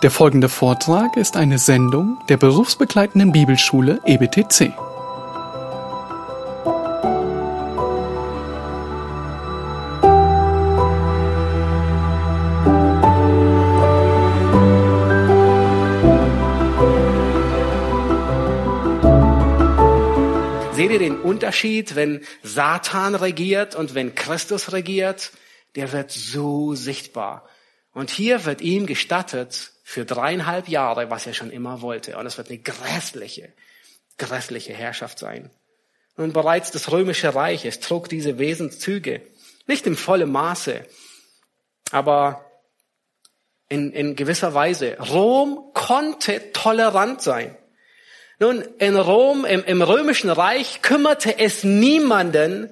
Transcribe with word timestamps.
Der 0.00 0.12
folgende 0.12 0.48
Vortrag 0.48 1.16
ist 1.16 1.36
eine 1.36 1.58
Sendung 1.58 2.18
der 2.28 2.36
berufsbegleitenden 2.36 3.32
Bibelschule 3.32 4.00
EBTC. 4.06 4.72
Seht 20.74 20.92
ihr 20.92 20.98
den 21.00 21.18
Unterschied, 21.20 21.96
wenn 21.96 22.20
Satan 22.44 23.16
regiert 23.16 23.74
und 23.74 23.96
wenn 23.96 24.14
Christus 24.14 24.70
regiert? 24.70 25.32
Der 25.74 25.90
wird 25.90 26.12
so 26.12 26.76
sichtbar. 26.76 27.48
Und 27.92 28.10
hier 28.10 28.44
wird 28.44 28.60
ihm 28.60 28.86
gestattet, 28.86 29.72
für 29.88 30.04
dreieinhalb 30.04 30.68
Jahre, 30.68 31.08
was 31.08 31.26
er 31.26 31.32
schon 31.32 31.50
immer 31.50 31.80
wollte. 31.80 32.18
Und 32.18 32.26
es 32.26 32.36
wird 32.36 32.50
eine 32.50 32.58
grässliche, 32.58 33.54
grässliche 34.18 34.74
Herrschaft 34.74 35.18
sein. 35.18 35.50
Und 36.14 36.34
bereits 36.34 36.70
das 36.70 36.92
römische 36.92 37.34
Reich, 37.34 37.64
es 37.64 37.80
trug 37.80 38.06
diese 38.10 38.38
Wesenszüge. 38.38 39.22
Nicht 39.66 39.86
im 39.86 39.96
vollen 39.96 40.30
Maße, 40.30 40.84
aber 41.90 42.44
in, 43.70 43.92
in 43.92 44.14
gewisser 44.14 44.52
Weise. 44.52 44.98
Rom 44.98 45.70
konnte 45.72 46.52
tolerant 46.52 47.22
sein. 47.22 47.56
Nun, 48.38 48.60
in 48.78 48.94
Rom, 48.94 49.46
im, 49.46 49.64
im 49.64 49.80
römischen 49.80 50.28
Reich 50.28 50.82
kümmerte 50.82 51.38
es 51.38 51.64
niemanden, 51.64 52.68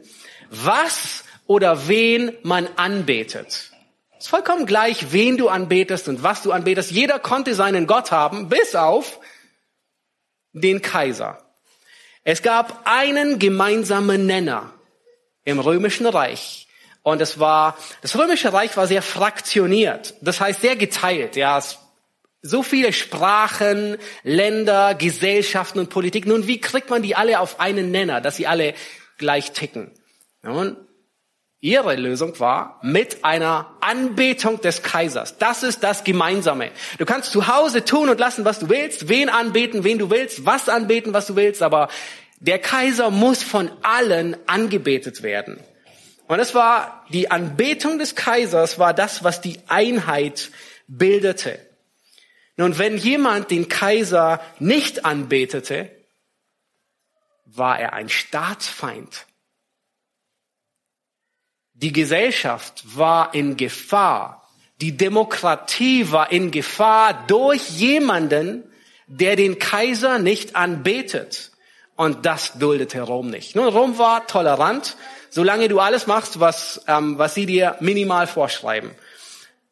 was 0.51 1.25
oder 1.47 1.89
wen 1.89 2.37
man 2.43 2.69
anbetet. 2.77 3.71
Es 4.19 4.25
ist 4.25 4.31
vollkommen 4.31 4.65
gleich, 4.65 5.13
wen 5.13 5.37
du 5.37 5.49
anbetest 5.49 6.09
und 6.09 6.23
was 6.23 6.43
du 6.43 6.53
anbetest. 6.53 6.91
Jeder 6.91 7.19
konnte 7.19 7.55
seinen 7.55 7.87
Gott 7.87 8.13
haben, 8.13 8.49
bis 8.49 8.75
auf 8.75 9.21
den 10.53 10.81
Kaiser. 10.81 11.43
Es 12.25 12.43
gab 12.43 12.83
einen 12.87 13.39
gemeinsamen 13.39 14.27
Nenner 14.27 14.73
im 15.45 15.61
römischen 15.61 16.07
Reich. 16.07 16.67
Und 17.03 17.21
es 17.21 17.39
war, 17.39 17.77
das 18.01 18.17
römische 18.17 18.53
Reich 18.53 18.77
war 18.77 18.87
sehr 18.87 19.03
fraktioniert. 19.03 20.15
Das 20.23 20.41
heißt 20.41 20.63
sehr 20.63 20.77
geteilt. 20.77 21.37
Ja, 21.37 21.59
es 21.59 21.79
so 22.43 22.63
viele 22.63 22.93
Sprachen, 22.93 23.97
Länder, 24.23 24.95
Gesellschaften 24.95 25.79
und 25.79 25.91
Politik. 25.91 26.27
Nun, 26.27 26.47
wie 26.47 26.61
kriegt 26.61 26.91
man 26.91 27.03
die 27.03 27.17
alle 27.17 27.41
auf 27.41 27.61
einen 27.61 27.91
Nenner, 27.91 28.21
dass 28.21 28.37
sie 28.37 28.47
alle 28.47 28.75
gleich 29.19 29.53
ticken? 29.53 29.93
Nun, 30.43 30.77
ihre 31.67 31.97
Lösung 31.97 32.39
war 32.39 32.79
mit 32.83 33.25
einer 33.25 33.67
Anbetung 33.81 34.61
des 34.61 34.85
Kaisers. 34.85 35.37
Das 35.39 35.65
ist 35.65 35.83
das 35.83 36.05
Gemeinsame. 36.05 36.71
Du 36.99 37.05
kannst 37.05 37.33
zu 37.33 37.49
Hause 37.49 37.85
tun 37.85 38.09
und 38.09 38.21
lassen, 38.21 38.45
was 38.45 38.61
du 38.61 38.69
willst, 38.69 39.09
wen 39.09 39.29
anbeten, 39.29 39.83
wen 39.83 39.99
du 39.99 40.09
willst, 40.09 40.47
was 40.47 40.69
anbeten, 40.69 41.13
was 41.13 41.27
du 41.27 41.35
willst, 41.35 41.63
aber 41.63 41.89
der 42.39 42.61
Kaiser 42.61 43.11
muss 43.11 43.43
von 43.43 43.71
allen 43.83 44.37
angebetet 44.47 45.25
werden. 45.25 45.59
Und 46.29 46.39
es 46.39 46.55
war 46.55 47.05
die 47.11 47.31
Anbetung 47.31 47.99
des 47.99 48.15
Kaisers 48.15 48.79
war 48.79 48.95
das, 48.95 49.25
was 49.25 49.41
die 49.41 49.59
Einheit 49.67 50.51
bildete. 50.87 51.59
Nun, 52.57 52.79
wenn 52.79 52.97
jemand 52.97 53.51
den 53.51 53.69
Kaiser 53.69 54.41
nicht 54.61 55.05
anbetete, 55.05 55.91
war 57.45 57.79
er 57.79 57.93
ein 57.93 58.09
Staatsfeind. 58.09 59.26
Die 61.83 61.93
Gesellschaft 61.93 62.85
war 62.97 63.35
in 63.35 63.59
Gefahr. 63.59 64.49
Die 64.81 64.97
Demokratie 64.97 66.11
war 66.11 66.33
in 66.33 66.51
Gefahr 66.51 67.25
durch 67.27 67.69
jemanden, 67.71 68.65
der 69.07 69.37
den 69.37 69.59
Kaiser 69.59 70.19
nicht 70.19 70.57
anbetet. 70.57 71.53
Und 71.97 72.27
das 72.27 72.55
duldete 72.59 73.03
Rom 73.03 73.29
nicht. 73.29 73.57
Nun, 73.57 73.69
Rom 73.69 73.99
war 73.99 74.27
tolerant, 74.27 74.97
solange 75.31 75.69
du 75.69 75.81
alles 75.81 76.07
machst, 76.07 76.41
was, 76.41 76.83
ähm, 76.89 77.19
was 77.19 77.35
sie 77.35 77.47
dir 77.47 77.77
minimal 77.81 78.27
vorschreiben. 78.27 78.91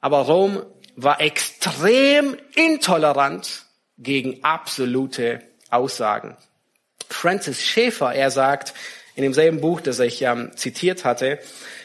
Aber 0.01 0.21
Rom 0.21 0.62
war 0.97 1.21
extrem 1.21 2.37
intolerant 2.55 3.65
gegen 3.99 4.45
absolute 4.45 5.43
Aussagen. 5.71 6.37
Francis 7.09 7.62
Schaeffer, 7.62 8.15
er 8.15 8.31
sagt 8.31 8.75
in 9.15 9.23
demselben 9.23 9.61
Buch, 9.61 9.81
das 9.81 9.99
ich 10.01 10.23
ähm, 10.23 10.51
zitiert 10.57 11.05
hatte, 11.05 11.39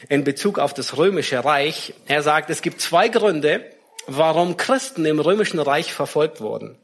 in 0.07 0.23
Bezug 0.23 0.57
auf 0.59 0.73
das 0.73 0.97
römische 0.97 1.43
Reich, 1.43 1.93
er 2.07 2.23
sagt, 2.23 2.49
es 2.49 2.61
gibt 2.61 2.81
zwei 2.81 3.07
Gründe, 3.09 3.65
warum 4.07 4.57
Christen 4.57 5.05
im 5.05 5.19
römischen 5.19 5.59
Reich 5.59 5.93
verfolgt 5.93 6.41
wurden. 6.41 6.77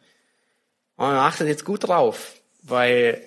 Und 0.97 1.05
achtet 1.05 1.47
jetzt 1.47 1.65
gut 1.65 1.87
drauf, 1.87 2.33
weil 2.61 3.21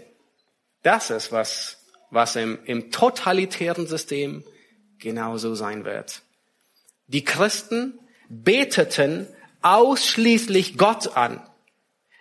das 0.82 1.10
ist, 1.10 1.32
was, 1.32 1.78
was 2.10 2.36
im, 2.36 2.58
im 2.64 2.90
totalitären 2.90 3.86
System 3.86 4.44
genauso 4.98 5.54
sein 5.54 5.84
wird. 5.84 6.22
Die 7.08 7.24
Christen 7.24 7.98
beteten 8.28 9.26
ausschließlich 9.62 10.78
Gott 10.78 11.16
an. 11.16 11.42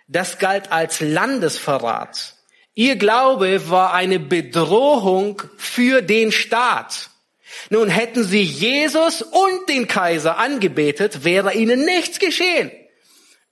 Das 0.08 0.38
galt 0.38 0.72
als 0.72 1.00
Landesverrat. 1.00 2.34
Ihr 2.78 2.94
Glaube 2.94 3.70
war 3.70 3.92
eine 3.92 4.20
Bedrohung 4.20 5.42
für 5.56 6.00
den 6.00 6.30
Staat. 6.30 7.10
Nun 7.70 7.88
hätten 7.88 8.22
sie 8.22 8.40
Jesus 8.40 9.20
und 9.20 9.68
den 9.68 9.88
Kaiser 9.88 10.38
angebetet, 10.38 11.24
wäre 11.24 11.54
ihnen 11.54 11.84
nichts 11.84 12.20
geschehen. 12.20 12.70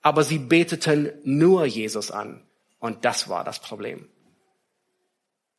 Aber 0.01 0.23
sie 0.23 0.39
beteten 0.39 1.11
nur 1.25 1.67
Jesus 1.67 2.13
an. 2.13 2.47
Und 2.79 3.05
das 3.05 3.29
war 3.29 3.43
das 3.43 3.59
Problem. 3.59 4.09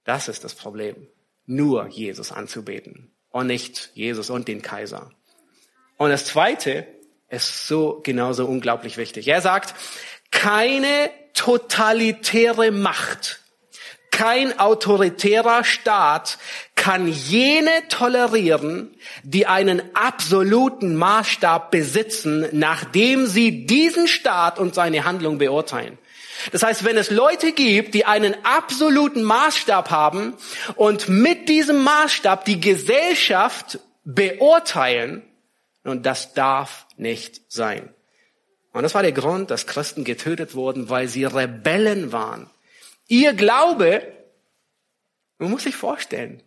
Das 0.06 0.29
ist 0.29 0.45
das 0.45 0.56
Problem. 0.56 1.06
Nur 1.45 1.89
Jesus 1.89 2.31
anzubeten 2.31 3.11
und 3.31 3.47
nicht 3.47 3.91
Jesus 3.95 4.29
und 4.29 4.47
den 4.47 4.61
Kaiser. 4.61 5.11
Und 5.97 6.09
das 6.09 6.23
zweite 6.23 6.88
ist 7.27 7.67
so 7.67 8.00
genauso 8.01 8.45
unglaublich 8.45 8.95
wichtig. 8.95 9.27
Er 9.27 9.41
sagt, 9.41 9.75
keine 10.31 11.09
totalitäre 11.33 12.72
Macht, 12.72 13.41
kein 14.17 14.57
autoritärer 14.57 15.63
Staat 15.63 16.39
kann 16.73 17.07
jene 17.07 17.88
tolerieren, 17.88 18.89
die 19.22 19.45
einen 19.45 19.79
absoluten 19.94 20.95
Maßstab 20.95 21.69
besitzen, 21.69 22.47
nachdem 22.51 23.27
sie 23.27 23.67
diesen 23.67 24.07
Staat 24.07 24.57
und 24.57 24.73
seine 24.73 25.06
Handlung 25.06 25.38
beurteilen. 25.38 26.00
Das 26.51 26.63
heißt, 26.63 26.83
wenn 26.83 26.97
es 26.97 27.11
Leute 27.11 27.51
gibt, 27.51 27.94
die 27.94 28.06
einen 28.06 28.33
absoluten 28.44 29.22
Maßstab 29.22 29.91
haben 29.91 30.33
und 30.75 31.09
mit 31.09 31.47
diesem 31.47 31.83
Maßstab 31.83 32.44
die 32.44 32.59
Gesellschaft 32.59 33.77
beurteilen, 34.03 35.22
und 35.83 36.07
das 36.07 36.33
darf 36.33 36.88
nicht 36.97 37.41
sein. 37.50 37.94
Und 38.73 38.81
das 38.81 38.95
war 38.95 39.03
der 39.03 39.11
Grund, 39.11 39.51
dass 39.51 39.67
Christen 39.67 40.03
getötet 40.03 40.56
wurden, 40.56 40.89
weil 40.89 41.07
sie 41.07 41.25
Rebellen 41.25 42.11
waren. 42.11 42.50
Ihr 43.07 43.34
Glaube, 43.34 44.13
man 45.38 45.51
muss 45.51 45.63
sich 45.63 45.75
vorstellen, 45.75 46.44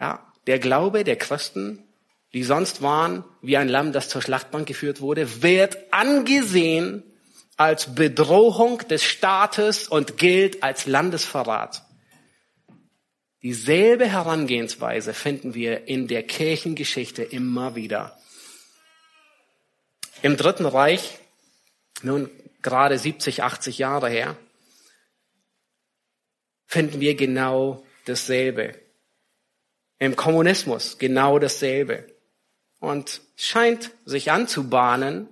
ja, 0.00 0.26
der 0.46 0.58
Glaube 0.58 1.04
der 1.04 1.16
Christen, 1.16 1.84
die 2.32 2.44
sonst 2.44 2.82
waren 2.82 3.24
wie 3.42 3.56
ein 3.56 3.68
Lamm, 3.68 3.92
das 3.92 4.08
zur 4.08 4.22
Schlachtbank 4.22 4.66
geführt 4.66 5.00
wurde, 5.00 5.42
wird 5.42 5.76
angesehen 5.92 7.02
als 7.56 7.94
Bedrohung 7.94 8.78
des 8.88 9.04
Staates 9.04 9.86
und 9.86 10.16
gilt 10.16 10.62
als 10.62 10.86
Landesverrat. 10.86 11.82
Dieselbe 13.42 14.06
Herangehensweise 14.06 15.12
finden 15.12 15.54
wir 15.54 15.88
in 15.88 16.06
der 16.08 16.22
Kirchengeschichte 16.22 17.22
immer 17.22 17.74
wieder. 17.74 18.16
Im 20.22 20.36
Dritten 20.36 20.66
Reich, 20.66 21.18
nun 22.02 22.30
gerade 22.62 22.98
70, 22.98 23.42
80 23.42 23.78
Jahre 23.78 24.08
her, 24.08 24.36
finden 26.72 27.00
wir 27.00 27.14
genau 27.16 27.84
dasselbe. 28.06 28.74
Im 29.98 30.16
Kommunismus 30.16 30.96
genau 30.96 31.38
dasselbe. 31.38 32.06
Und 32.80 33.20
scheint 33.36 33.90
sich 34.06 34.30
anzubahnen, 34.30 35.28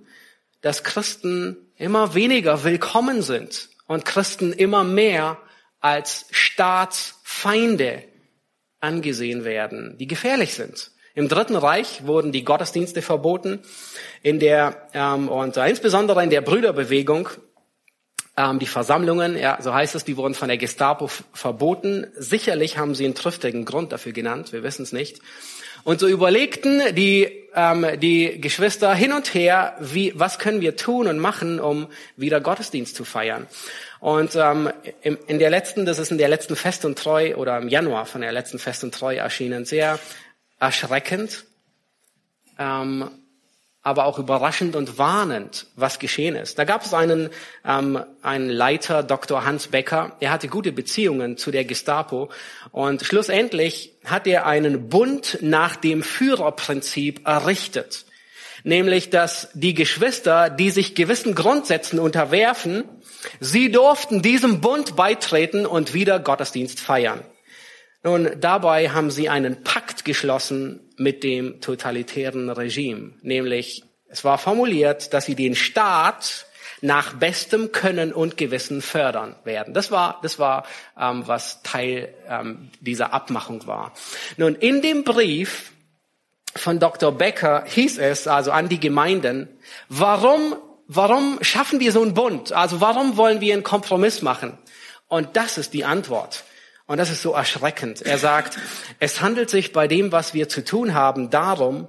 dass 0.61 0.83
Christen 0.83 1.57
immer 1.77 2.13
weniger 2.13 2.63
willkommen 2.63 3.23
sind 3.23 3.69
und 3.87 4.05
Christen 4.05 4.53
immer 4.53 4.83
mehr 4.83 5.39
als 5.79 6.27
Staatsfeinde 6.29 8.03
angesehen 8.79 9.43
werden, 9.43 9.97
die 9.97 10.05
gefährlich 10.05 10.53
sind. 10.53 10.91
Im 11.15 11.27
Dritten 11.27 11.55
Reich 11.55 12.05
wurden 12.05 12.31
die 12.31 12.45
Gottesdienste 12.45 13.01
verboten, 13.01 13.63
in 14.21 14.39
der 14.39 14.89
ähm, 14.93 15.27
und 15.27 15.57
insbesondere 15.57 16.23
in 16.23 16.29
der 16.29 16.41
Brüderbewegung 16.41 17.29
ähm, 18.37 18.59
die 18.59 18.65
Versammlungen, 18.65 19.37
ja, 19.37 19.57
so 19.61 19.73
heißt 19.73 19.95
es, 19.95 20.03
die 20.03 20.17
wurden 20.17 20.33
von 20.33 20.47
der 20.47 20.57
Gestapo 20.57 21.09
verboten. 21.33 22.07
Sicherlich 22.15 22.77
haben 22.77 22.95
sie 22.95 23.05
einen 23.05 23.15
triftigen 23.15 23.65
Grund 23.65 23.91
dafür 23.91 24.13
genannt, 24.13 24.53
wir 24.53 24.63
wissen 24.63 24.83
es 24.83 24.91
nicht. 24.91 25.19
Und 25.83 25.99
so 25.99 26.07
überlegten 26.07 26.95
die, 26.95 27.47
ähm, 27.55 27.99
die 27.99 28.39
Geschwister 28.39 28.93
hin 28.93 29.13
und 29.13 29.33
her, 29.33 29.75
wie, 29.79 30.13
was 30.15 30.37
können 30.37 30.61
wir 30.61 30.75
tun 30.75 31.07
und 31.07 31.17
machen, 31.19 31.59
um 31.59 31.87
wieder 32.15 32.39
Gottesdienst 32.39 32.95
zu 32.95 33.03
feiern. 33.03 33.47
Und 33.99 34.35
ähm, 34.35 34.71
in, 35.01 35.17
in 35.27 35.39
der 35.39 35.49
letzten, 35.49 35.85
das 35.85 35.99
ist 35.99 36.11
in 36.11 36.17
der 36.17 36.29
letzten 36.29 36.55
Fest 36.55 36.85
und 36.85 36.97
Treu 36.97 37.35
oder 37.35 37.57
im 37.57 37.67
Januar 37.67 38.05
von 38.05 38.21
der 38.21 38.31
letzten 38.31 38.59
Fest 38.59 38.83
und 38.83 38.93
Treu 38.93 39.15
erschienen, 39.15 39.65
sehr 39.65 39.99
erschreckend. 40.59 41.45
Ähm, 42.59 43.09
aber 43.83 44.05
auch 44.05 44.19
überraschend 44.19 44.75
und 44.75 44.99
warnend, 44.99 45.65
was 45.75 45.97
geschehen 45.97 46.35
ist. 46.35 46.59
Da 46.59 46.65
gab 46.65 46.85
es 46.85 46.93
einen, 46.93 47.29
ähm, 47.65 48.03
einen 48.21 48.49
Leiter, 48.49 49.01
Dr. 49.01 49.43
Hans 49.43 49.67
Becker, 49.67 50.15
er 50.19 50.31
hatte 50.31 50.47
gute 50.47 50.71
Beziehungen 50.71 51.37
zu 51.37 51.49
der 51.49 51.65
Gestapo 51.65 52.29
und 52.71 53.03
schlussendlich 53.03 53.93
hat 54.05 54.27
er 54.27 54.45
einen 54.45 54.89
Bund 54.89 55.39
nach 55.41 55.75
dem 55.75 56.03
Führerprinzip 56.03 57.27
errichtet. 57.27 58.05
Nämlich, 58.63 59.09
dass 59.09 59.49
die 59.55 59.73
Geschwister, 59.73 60.51
die 60.51 60.69
sich 60.69 60.93
gewissen 60.93 61.33
Grundsätzen 61.33 61.97
unterwerfen, 61.97 62.83
sie 63.39 63.71
durften 63.71 64.21
diesem 64.21 64.61
Bund 64.61 64.95
beitreten 64.95 65.65
und 65.65 65.95
wieder 65.95 66.19
Gottesdienst 66.19 66.79
feiern. 66.79 67.21
Nun, 68.03 68.31
dabei 68.39 68.89
haben 68.89 69.11
sie 69.11 69.29
einen 69.29 69.63
Pakt 69.63 70.05
geschlossen 70.05 70.79
mit 70.97 71.23
dem 71.23 71.61
totalitären 71.61 72.49
Regime. 72.49 73.13
Nämlich, 73.21 73.83
es 74.07 74.23
war 74.23 74.37
formuliert, 74.37 75.13
dass 75.13 75.25
sie 75.25 75.35
den 75.35 75.55
Staat 75.55 76.47
nach 76.81 77.13
bestem 77.13 77.71
Können 77.71 78.11
und 78.11 78.37
Gewissen 78.37 78.81
fördern 78.81 79.35
werden. 79.43 79.75
Das 79.75 79.91
war, 79.91 80.19
das 80.23 80.39
war, 80.39 80.65
ähm, 80.99 81.27
was 81.27 81.61
Teil 81.61 82.13
ähm, 82.27 82.71
dieser 82.79 83.13
Abmachung 83.13 83.67
war. 83.67 83.93
Nun, 84.37 84.55
in 84.55 84.81
dem 84.81 85.03
Brief 85.03 85.71
von 86.55 86.79
Dr. 86.79 87.11
Becker 87.11 87.63
hieß 87.67 87.99
es 87.99 88.27
also 88.27 88.51
an 88.51 88.67
die 88.67 88.79
Gemeinden, 88.79 89.47
warum, 89.89 90.55
warum 90.87 91.37
schaffen 91.41 91.79
wir 91.79 91.91
so 91.91 92.01
einen 92.01 92.15
Bund? 92.15 92.51
Also 92.51 92.81
warum 92.81 93.15
wollen 93.15 93.41
wir 93.41 93.53
einen 93.53 93.63
Kompromiss 93.63 94.23
machen? 94.23 94.57
Und 95.07 95.37
das 95.37 95.59
ist 95.59 95.73
die 95.73 95.85
Antwort. 95.85 96.43
Und 96.91 96.97
das 96.97 97.09
ist 97.09 97.21
so 97.21 97.31
erschreckend. 97.31 98.01
Er 98.01 98.17
sagt, 98.17 98.57
es 98.99 99.21
handelt 99.21 99.49
sich 99.49 99.71
bei 99.71 99.87
dem, 99.87 100.11
was 100.11 100.33
wir 100.33 100.49
zu 100.49 100.61
tun 100.61 100.93
haben, 100.93 101.29
darum, 101.29 101.87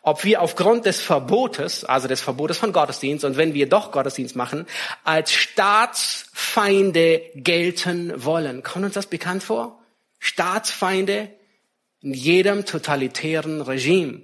ob 0.00 0.22
wir 0.22 0.40
aufgrund 0.40 0.86
des 0.86 1.00
Verbotes, 1.00 1.84
also 1.84 2.06
des 2.06 2.20
Verbotes 2.20 2.58
von 2.58 2.72
Gottesdienst, 2.72 3.24
und 3.24 3.36
wenn 3.36 3.52
wir 3.52 3.68
doch 3.68 3.90
Gottesdienst 3.90 4.36
machen, 4.36 4.66
als 5.02 5.32
Staatsfeinde 5.32 7.22
gelten 7.34 8.12
wollen. 8.24 8.62
Kommt 8.62 8.84
uns 8.84 8.94
das 8.94 9.08
bekannt 9.08 9.42
vor? 9.42 9.80
Staatsfeinde 10.20 11.30
in 12.00 12.14
jedem 12.14 12.64
totalitären 12.64 13.60
Regime. 13.60 14.20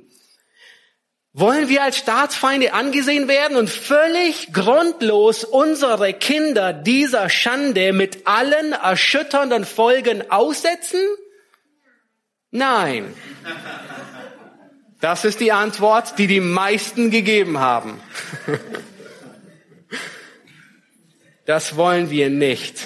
Wollen 1.32 1.69
wir 1.69 1.85
als 1.85 1.97
Staatsfeinde 1.97 2.73
angesehen 2.73 3.29
werden 3.29 3.56
und 3.56 3.71
völlig 3.71 4.53
grundlos 4.53 5.44
unsere 5.44 6.12
Kinder 6.12 6.73
dieser 6.73 7.31
Schande 7.31 7.93
mit 7.93 8.27
allen 8.27 8.73
erschütternden 8.73 9.65
Folgen 9.65 10.29
aussetzen? 10.29 11.00
Nein. 12.50 13.15
Das 15.00 15.25
ist 15.25 15.38
die 15.38 15.53
Antwort, 15.53 16.19
die 16.19 16.27
die 16.27 16.41
meisten 16.41 17.11
gegeben 17.12 17.61
haben. 17.61 18.00
Das 21.47 21.76
wollen 21.76 22.11
wir 22.11 22.29
nicht. 22.29 22.81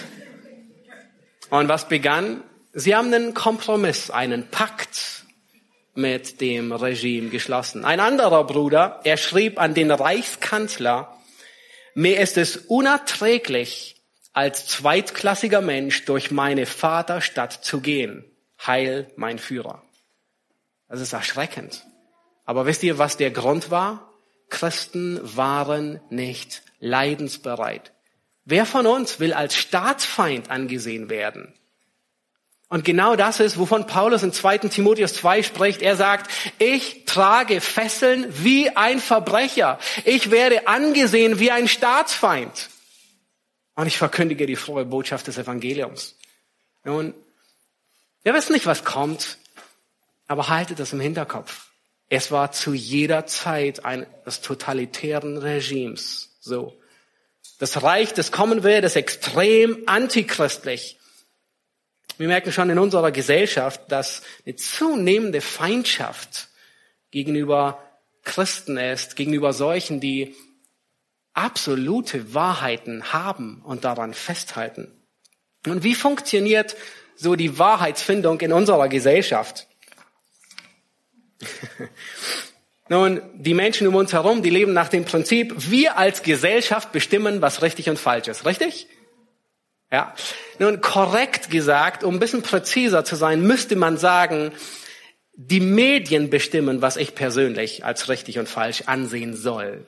Und 1.49 1.69
was 1.69 1.89
begann? 1.89 2.43
Sie 2.73 2.95
haben 2.95 3.13
einen 3.13 3.35
Kompromiss, 3.35 4.11
einen 4.11 4.49
Pakt 4.49 5.14
mit 5.95 6.41
dem 6.41 6.73
Regime 6.73 7.31
geschlossen. 7.31 7.85
Ein 7.85 8.01
anderer 8.01 8.45
Bruder, 8.45 9.01
er 9.05 9.17
schrieb 9.17 9.61
an 9.61 9.75
den 9.75 9.91
Reichskanzler, 9.91 11.17
mir 11.95 12.21
ist 12.21 12.37
es 12.37 12.57
unerträglich, 12.57 13.95
als 14.33 14.67
zweitklassiger 14.67 15.61
Mensch 15.61 16.05
durch 16.07 16.33
meine 16.33 16.67
Vaterstadt 16.67 17.53
zu 17.53 17.81
gehen. 17.81 18.25
Heil 18.67 19.11
mein 19.17 19.39
Führer. 19.39 19.83
Das 20.89 21.01
ist 21.01 21.13
erschreckend. 21.13 21.85
Aber 22.45 22.67
wisst 22.67 22.83
ihr, 22.83 22.99
was 22.99 23.17
der 23.17 23.31
Grund 23.31 23.71
war? 23.71 24.13
Christen 24.51 25.21
waren 25.23 26.01
nicht 26.11 26.63
leidensbereit. 26.81 27.93
Wer 28.45 28.67
von 28.67 28.87
uns 28.87 29.21
will 29.21 29.33
als 29.33 29.55
Staatsfeind 29.55 30.51
angesehen 30.51 31.09
werden? 31.09 31.55
Und 32.75 32.85
genau 32.85 33.15
das 33.15 33.39
ist, 33.39 33.57
wovon 33.57 33.87
Paulus 33.87 34.25
in 34.25 34.33
2. 34.33 34.59
Timotheus 34.59 35.15
2 35.15 35.45
spricht. 35.45 35.81
Er 35.81 35.95
sagt, 35.95 36.29
ich 36.59 37.05
trage 37.05 37.61
Fesseln 37.61 38.27
wie 38.43 38.69
ein 38.69 38.99
Verbrecher. 38.99 39.79
Ich 40.05 40.33
werde 40.33 40.67
angesehen 40.67 41.39
wie 41.39 41.53
ein 41.53 41.69
Staatsfeind. 41.69 42.71
Und 43.77 43.87
ich 43.87 43.97
verkündige 43.97 44.47
die 44.47 44.57
frohe 44.57 44.85
Botschaft 44.85 45.29
des 45.29 45.39
Evangeliums. 45.39 46.17
Nun, 46.83 47.15
wir 48.25 48.35
wissen 48.35 48.55
nicht, 48.55 48.67
was 48.67 48.83
kommt, 48.83 49.39
aber 50.27 50.49
haltet 50.49 50.81
das 50.81 50.93
im 50.93 50.99
Hinterkopf. 50.99 51.69
Es 52.09 52.33
war 52.33 52.51
zu 52.51 52.75
jeder 52.75 53.25
Zeit 53.25 53.85
eines 53.85 54.41
totalitären 54.41 55.39
Regimes 55.39 56.39
so. 56.41 56.77
Das 57.61 57.85
Reich, 57.85 58.15
das 58.15 58.33
kommen 58.33 58.65
will, 58.65 58.81
das 58.81 58.97
extrem 58.97 59.85
antichristlich. 59.87 60.99
Wir 62.17 62.29
merken 62.29 62.53
schon 62.53 62.71
in 62.71 62.79
unserer 62.79 63.11
Gesellschaft, 63.11 63.81
dass 63.89 64.23
eine 64.47 64.55
zunehmende 64.57 65.41
Feindschaft 65.41 66.49
gegenüber 67.11 67.83
Christen 68.23 68.77
ist, 68.77 69.17
gegenüber 69.17 69.53
solchen, 69.53 70.01
die 70.01 70.35
absolute 71.33 72.33
Wahrheiten 72.35 73.13
haben 73.13 73.63
und 73.65 73.85
daran 73.85 74.15
festhalten. 74.15 74.93
Und 75.67 75.83
wie 75.83 75.95
funktioniert 75.95 76.77
so 77.17 77.35
die 77.35 77.59
Wahrheitsfindung 77.59 78.41
in 78.41 78.53
unserer 78.53 78.89
Gesellschaft? 78.89 79.67
Nun, 82.89 83.23
die 83.35 83.55
Menschen 83.55 83.87
um 83.87 83.95
uns 83.95 84.13
herum, 84.13 84.43
die 84.43 84.51
leben 84.51 84.73
nach 84.73 84.89
dem 84.89 85.05
Prinzip, 85.05 85.55
wir 85.71 85.97
als 85.97 86.23
Gesellschaft 86.23 86.93
bestimmen, 86.93 87.41
was 87.41 87.63
richtig 87.63 87.89
und 87.89 87.99
falsch 87.99 88.29
ist. 88.29 88.45
Richtig? 88.45 88.89
Ja. 89.91 90.15
Nun, 90.59 90.81
korrekt 90.81 91.51
gesagt, 91.51 92.05
um 92.05 92.15
ein 92.15 92.21
bisschen 92.21 92.43
präziser 92.43 93.05
zu 93.05 93.17
sein, 93.17 93.43
müsste 93.43 93.77
man 93.77 93.97
sagen, 93.97 94.53
die 95.37 95.61
Medien 95.61 96.31
bestimmen, 96.31 96.83
was 96.83 96.97
ich 96.97 97.15
persönlich 97.15 97.85
als 97.85 98.09
richtig 98.09 98.39
und 98.39 98.49
falsch 98.49 98.83
ansehen 98.87 99.35
soll. 99.35 99.87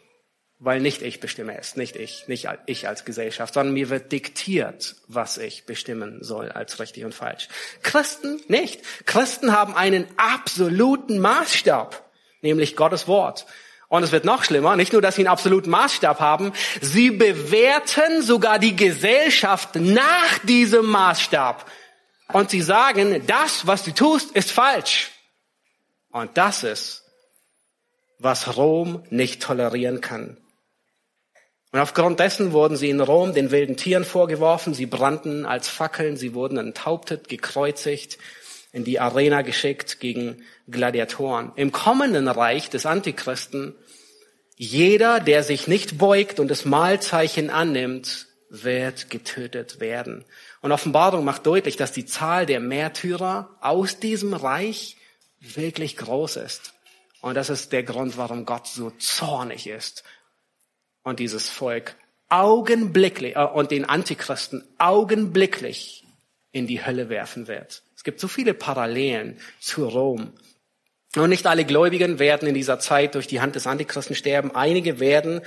Weil 0.59 0.81
nicht 0.81 1.03
ich 1.03 1.21
bestimme 1.21 1.59
es, 1.59 1.77
nicht 1.77 1.97
ich, 1.97 2.29
nicht 2.29 2.49
ich 2.65 2.89
als 2.89 3.05
Gesellschaft, 3.05 3.55
sondern 3.55 3.75
mir 3.75 3.91
wird 3.91 4.11
diktiert, 4.11 4.97
was 5.07 5.37
ich 5.37 5.67
bestimmen 5.67 6.23
soll 6.23 6.51
als 6.51 6.81
richtig 6.81 7.05
und 7.05 7.15
falsch. 7.15 7.49
Christen 7.83 8.41
nicht. 8.49 8.81
Christen 9.05 9.53
haben 9.53 9.75
einen 9.75 10.07
absoluten 10.17 11.19
Maßstab, 11.19 12.11
nämlich 12.41 12.75
Gottes 12.75 13.07
Wort. 13.07 13.47
Und 13.89 14.03
es 14.03 14.13
wird 14.13 14.25
noch 14.25 14.45
schlimmer, 14.45 14.75
nicht 14.77 14.93
nur, 14.93 15.03
dass 15.03 15.15
sie 15.15 15.23
einen 15.23 15.33
absoluten 15.33 15.71
Maßstab 15.71 16.19
haben, 16.19 16.53
sie 16.81 17.11
bewerten 17.11 18.23
sogar 18.23 18.59
die 18.59 18.75
Gesellschaft 18.75 19.77
nach 19.77 20.39
diesem 20.43 20.87
Maßstab. 20.87 21.71
Und 22.33 22.51
sie 22.51 22.63
sagen, 22.63 23.23
das, 23.27 23.67
was 23.67 23.85
du 23.85 23.93
tust, 23.93 24.33
ist 24.33 24.51
falsch. 24.51 25.13
Und 26.11 26.37
das 26.37 26.65
ist, 26.65 27.05
was 28.19 28.57
Rom 28.57 29.05
nicht 29.11 29.43
tolerieren 29.43 30.01
kann. 30.01 30.37
Und 31.73 31.81
aufgrund 31.81 32.21
dessen 32.21 32.53
wurden 32.53 32.77
sie 32.77 32.91
in 32.91 33.01
Rom 33.01 33.35
den 33.35 33.51
wilden 33.51 33.77
Tieren 33.77 34.05
vorgeworfen, 34.05 34.73
sie 34.73 34.87
brannten 34.87 35.45
als 35.45 35.69
Fackeln, 35.69 36.17
sie 36.17 36.33
wurden 36.33 36.59
enthauptet, 36.59 37.29
gekreuzigt, 37.29 38.19
in 38.77 38.85
die 38.85 39.01
Arena 39.01 39.41
geschickt 39.41 40.01
gegen 40.01 40.43
Gladiatoren. 40.69 41.51
Im 41.57 41.73
kommenden 41.73 42.29
Reich 42.29 42.69
des 42.69 42.85
Antichristen, 42.85 43.75
jeder, 44.55 45.19
der 45.19 45.43
sich 45.43 45.67
nicht 45.67 45.97
beugt 45.97 46.39
und 46.41 46.49
das 46.49 46.67
Mahlzeichen 46.67 47.49
annimmt, 47.49 48.27
wird 48.51 49.09
getötet 49.09 49.81
werden. 49.81 50.27
Und 50.61 50.73
Offenbarung 50.73 51.25
macht 51.25 51.47
deutlich, 51.47 51.79
dass 51.79 51.93
die 51.93 52.05
Zahl 52.05 52.45
der 52.45 52.61
Märtyrer 52.61 53.57
aus 53.63 53.99
diesem 53.99 54.35
Reich 54.35 54.99
wirklich 55.41 55.97
groß 55.97 56.37
ist. 56.37 56.75
Und 57.23 57.35
das 57.35 57.49
ist 57.49 57.73
der 57.73 57.83
Grund, 57.83 58.19
warum 58.19 58.45
Gott 58.45 58.67
so 58.67 58.91
zornig 58.99 59.69
ist 59.69 60.05
und 61.03 61.19
dieses 61.19 61.49
Volk 61.49 61.97
augenblicklich 62.29 63.37
äh, 63.37 63.43
und 63.43 63.71
den 63.71 63.87
Antichristen 63.87 64.65
augenblicklich 64.77 66.06
in 66.57 66.67
die 66.67 66.85
Hölle 66.85 67.09
werfen 67.09 67.47
wird 67.47 67.83
gibt 68.07 68.21
so 68.21 68.29
viele 68.29 68.55
Parallelen 68.55 69.37
zu 69.61 69.87
Rom. 69.87 70.33
Und 71.17 71.29
nicht 71.29 71.47
alle 71.47 71.65
Gläubigen 71.65 72.19
werden 72.19 72.49
in 72.49 72.55
dieser 72.55 72.79
Zeit 72.79 73.15
durch 73.15 73.27
die 73.27 73.41
Hand 73.41 73.57
des 73.57 73.67
Antichristen 73.67 74.15
sterben. 74.15 74.55
Einige 74.55 75.01
werden 75.01 75.41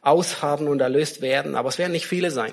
ausharren 0.00 0.68
und 0.68 0.80
erlöst 0.80 1.22
werden, 1.22 1.56
aber 1.56 1.68
es 1.68 1.78
werden 1.78 1.92
nicht 1.92 2.06
viele 2.06 2.30
sein. 2.30 2.52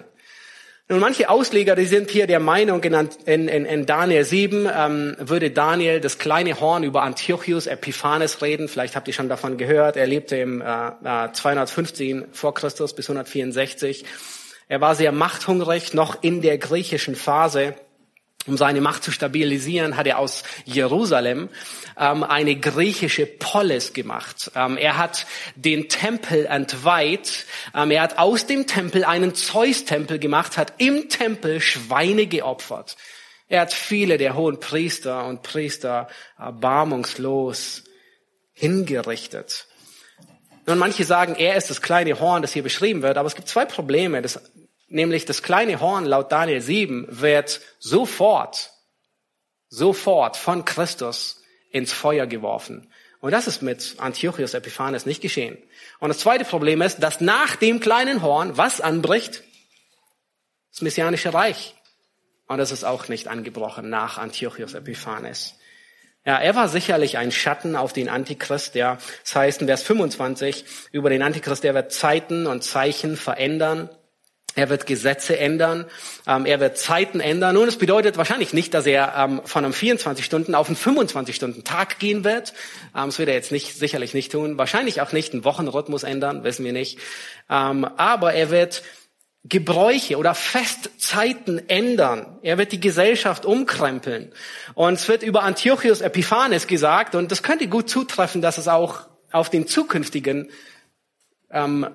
Nun, 0.90 1.00
manche 1.00 1.30
Ausleger, 1.30 1.76
die 1.76 1.86
sind 1.86 2.10
hier 2.10 2.28
der 2.28 2.40
Meinung, 2.40 2.84
in, 2.84 2.94
in, 3.26 3.48
in 3.48 3.86
Daniel 3.86 4.26
7 4.26 4.68
ähm, 4.74 5.16
würde 5.20 5.52
Daniel 5.52 6.02
das 6.02 6.18
kleine 6.18 6.60
Horn 6.60 6.84
über 6.84 7.04
Antiochus 7.04 7.68
Epiphanes 7.68 8.42
reden. 8.42 8.68
Vielleicht 8.68 8.96
habt 8.96 9.08
ihr 9.08 9.14
schon 9.14 9.30
davon 9.30 9.58
gehört. 9.58 9.96
Er 9.96 10.08
lebte 10.08 10.38
im 10.38 10.62
äh, 10.62 11.32
215 11.32 12.26
vor 12.32 12.54
Christus 12.54 12.94
bis 12.94 13.10
164. 13.10 14.06
Er 14.70 14.82
war 14.82 14.96
sehr 14.96 15.12
machthungrig, 15.12 15.94
noch 15.94 16.24
in 16.24 16.42
der 16.42 16.58
griechischen 16.58 17.16
Phase. 17.16 17.76
Um 18.48 18.58
seine 18.58 18.82
Macht 18.82 19.04
zu 19.04 19.12
stabilisieren, 19.12 19.98
hat 19.98 20.08
er 20.08 20.18
aus 20.18 20.44
Jerusalem 20.66 21.50
ähm, 21.98 22.24
eine 22.24 22.56
griechische 22.56 23.26
Polis 23.28 23.94
gemacht. 23.94 24.52
Ähm, 24.56 24.78
er 24.78 24.98
hat 24.98 25.28
den 25.56 25.90
Tempel 25.90 26.48
entweiht. 26.48 27.46
Ähm, 27.76 27.92
er 27.92 28.02
hat 28.02 28.18
aus 28.18 28.48
dem 28.48 28.66
Tempel 28.66 29.04
einen 29.04 29.36
Zeus-Tempel 29.36 30.18
gemacht, 30.18 30.58
hat 30.58 30.74
im 30.80 31.10
Tempel 31.10 31.62
Schweine 31.62 32.26
geopfert. 32.26 32.98
Er 33.48 33.62
hat 33.62 33.74
viele 33.74 34.18
der 34.18 34.36
hohen 34.36 34.60
Priester 34.60 35.26
und 35.26 35.44
Priester 35.44 36.08
erbarmungslos 36.38 37.84
hingerichtet. 38.54 39.68
Nun, 40.66 40.78
manche 40.78 41.04
sagen, 41.04 41.36
er 41.36 41.56
ist 41.56 41.70
das 41.70 41.82
kleine 41.82 42.20
Horn, 42.20 42.42
das 42.42 42.54
hier 42.54 42.64
beschrieben 42.64 43.02
wird, 43.02 43.18
aber 43.18 43.28
es 43.28 43.36
gibt 43.36 43.48
zwei 43.48 43.66
Probleme. 43.66 44.22
Das 44.22 44.40
nämlich 44.92 45.26
das 45.26 45.44
kleine 45.44 45.80
Horn 45.80 46.06
laut 46.06 46.32
Daniel 46.32 46.62
7 46.62 47.08
wird 47.10 47.62
sofort, 47.80 48.72
sofort 49.70 50.38
von 50.38 50.66
Christus 50.66 51.42
ins 51.72 51.94
Feuer 51.94 52.28
geworfen. 52.28 52.92
Und 53.22 53.32
das 53.32 53.48
ist 53.48 53.62
mit 53.62 53.96
Antiochus 54.00 54.54
Epiphanes 54.54 55.06
nicht 55.06 55.22
geschehen. 55.22 55.58
Und 56.00 56.10
das 56.10 56.18
zweite 56.18 56.44
Problem 56.44 56.82
ist, 56.82 57.00
dass 57.00 57.22
nach 57.22 57.56
dem 57.56 57.80
kleinen 57.80 58.22
Horn 58.22 58.58
was 58.58 58.82
anbricht? 58.82 59.44
Das 60.72 60.82
Messianische 60.82 61.34
Reich. 61.34 61.76
Und 62.48 62.58
das 62.58 62.72
ist 62.72 62.84
auch 62.84 63.08
nicht 63.08 63.28
angebrochen 63.28 63.90
nach 63.90 64.18
Antiochus 64.18 64.74
Epiphanes. 64.74 65.56
Ja, 66.26 66.38
er 66.38 66.56
war 66.56 66.68
sicherlich 66.68 67.18
ein 67.18 67.32
Schatten 67.32 67.76
auf 67.76 67.94
den 67.94 68.10
Antichrist, 68.10 68.76
ja. 68.76 68.98
Das 69.24 69.36
heißt 69.36 69.62
in 69.62 69.68
Vers 69.68 69.84
25 69.84 70.66
über 70.92 71.10
den 71.10 71.24
Antichrist, 71.24 71.64
der 71.64 71.74
wird 71.74 71.92
Zeiten 71.92 72.46
und 72.46 72.64
Zeichen 72.64 73.18
verändern. 73.18 73.90
Er 74.56 74.70
wird 74.70 74.86
Gesetze 74.86 75.40
ändern, 75.40 75.86
ähm, 76.28 76.46
er 76.46 76.60
wird 76.60 76.78
Zeiten 76.78 77.22
ändern. 77.22 77.56
Nun, 77.56 77.70
es 77.70 77.78
bedeutet 77.78 78.18
wahrscheinlich 78.18 78.54
nicht, 78.54 78.74
dass 78.74 78.86
er 78.86 79.14
ähm, 79.18 79.42
von 79.46 79.64
einem 79.64 79.74
24 79.74 80.26
Stunden 80.26 80.56
auf 80.56 80.68
einen 80.68 80.76
25 80.76 81.36
Stunden 81.36 81.64
Tag 81.64 82.00
gehen 82.00 82.26
wird. 82.26 82.54
Ähm, 82.96 83.06
das 83.06 83.18
wird 83.18 83.30
er 83.30 83.36
jetzt 83.36 83.54
nicht, 83.54 83.78
sicherlich 83.78 84.14
nicht 84.14 84.32
tun. 84.32 84.58
Wahrscheinlich 84.58 85.00
auch 85.02 85.14
nicht 85.14 85.32
einen 85.32 85.46
Wochenrhythmus 85.46 86.04
ändern, 86.04 86.44
wissen 86.44 86.66
wir 86.66 86.74
nicht. 86.74 87.00
Ähm, 87.50 87.86
aber 87.86 88.34
er 88.34 88.50
wird 88.50 88.84
Gebräuche 89.46 90.18
oder 90.18 90.36
Festzeiten 90.36 91.70
ändern. 91.70 92.38
Er 92.44 92.58
wird 92.58 92.74
die 92.74 92.80
Gesellschaft 92.80 93.46
umkrempeln. 93.46 94.34
Und 94.76 94.96
es 94.96 95.08
wird 95.08 95.24
über 95.24 95.44
Antiochus 95.44 96.02
Epiphanes 96.02 96.68
gesagt, 96.68 97.16
und 97.16 97.32
das 97.32 97.42
könnte 97.42 97.68
gut 97.68 97.90
zutreffen, 97.90 98.42
dass 98.42 98.58
es 98.58 98.68
auch 98.68 99.08
auf 99.32 99.50
den 99.50 99.66
zukünftigen 99.66 100.52
ähm, 101.50 101.88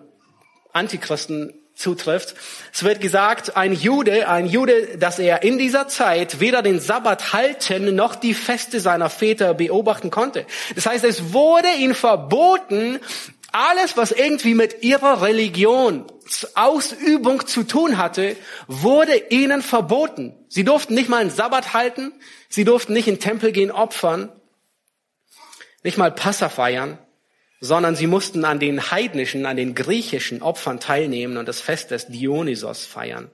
Antichristen 0.73 1.53
zutrifft. 1.77 2.35
Es 2.73 2.83
wird 2.83 3.01
gesagt, 3.01 3.57
ein 3.57 3.73
Jude, 3.73 4.29
ein 4.29 4.47
Jude, 4.47 4.97
dass 4.99 5.19
er 5.19 5.43
in 5.43 5.59
dieser 5.59 5.89
Zeit 5.89 6.41
weder 6.41 6.63
den 6.63 6.81
Sabbat 6.81 7.35
halten 7.35 7.95
noch 7.95 8.15
die 8.17 8.35
Feste 8.35 8.81
seiner 8.81 9.11
Väter 9.11 9.55
beobachten 9.55 10.11
konnte. 10.11 10.47
Das 10.75 10.87
heißt, 10.87 11.05
es 11.05 11.33
wurde 11.33 11.69
ihnen 11.79 11.95
verboten, 11.95 12.99
alles, 13.53 13.97
was 13.97 14.11
irgendwie 14.11 14.55
mit 14.55 14.83
ihrer 14.83 15.23
Religion 15.23 16.05
Ausübung 16.55 17.47
zu 17.47 17.63
tun 17.63 17.99
hatte, 17.99 18.37
wurde 18.67 19.17
ihnen 19.31 19.63
verboten. 19.63 20.35
Sie 20.49 20.65
durften 20.65 20.95
nicht 20.95 21.09
mal 21.09 21.21
einen 21.21 21.31
Sabbat 21.31 21.73
halten, 21.73 22.13
sie 22.49 22.65
durften 22.65 22.95
nicht 22.95 23.07
in 23.07 23.15
den 23.15 23.21
Tempel 23.21 23.53
gehen 23.53 23.71
opfern, 23.71 24.31
nicht 25.83 25.99
mal 25.99 26.11
Passa 26.11 26.49
feiern 26.49 26.99
sondern 27.61 27.97
sie 27.97 28.07
mussten 28.07 28.45
an 28.45 28.59
den 28.59 28.91
heidnischen, 28.91 29.47
an 29.47 29.57
den 29.57 29.75
griechischen 29.75 30.43
Opfern 30.43 30.81
teilnehmen 30.81 31.37
und 31.37 31.49
das 31.49 31.61
Fest 31.61 31.91
des 31.91 32.07
Dionysos 32.07 32.85
feiern. 32.85 33.31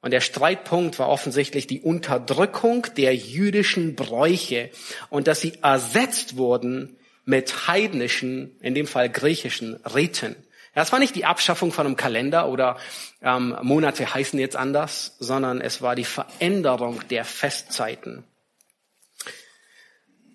Und 0.00 0.12
der 0.12 0.20
Streitpunkt 0.20 0.98
war 0.98 1.08
offensichtlich 1.08 1.66
die 1.66 1.80
Unterdrückung 1.80 2.86
der 2.96 3.14
jüdischen 3.16 3.96
Bräuche 3.96 4.70
und 5.10 5.26
dass 5.26 5.40
sie 5.40 5.54
ersetzt 5.62 6.36
wurden 6.36 6.96
mit 7.24 7.66
heidnischen, 7.66 8.56
in 8.60 8.74
dem 8.74 8.86
Fall 8.86 9.10
griechischen 9.10 9.74
Riten. 9.84 10.36
Das 10.74 10.92
war 10.92 11.00
nicht 11.00 11.16
die 11.16 11.24
Abschaffung 11.24 11.72
von 11.72 11.86
einem 11.86 11.96
Kalender 11.96 12.48
oder 12.48 12.78
ähm, 13.20 13.56
Monate 13.62 14.14
heißen 14.14 14.38
jetzt 14.38 14.54
anders, 14.54 15.16
sondern 15.18 15.60
es 15.60 15.82
war 15.82 15.96
die 15.96 16.04
Veränderung 16.04 17.00
der 17.08 17.24
Festzeiten. 17.24 18.22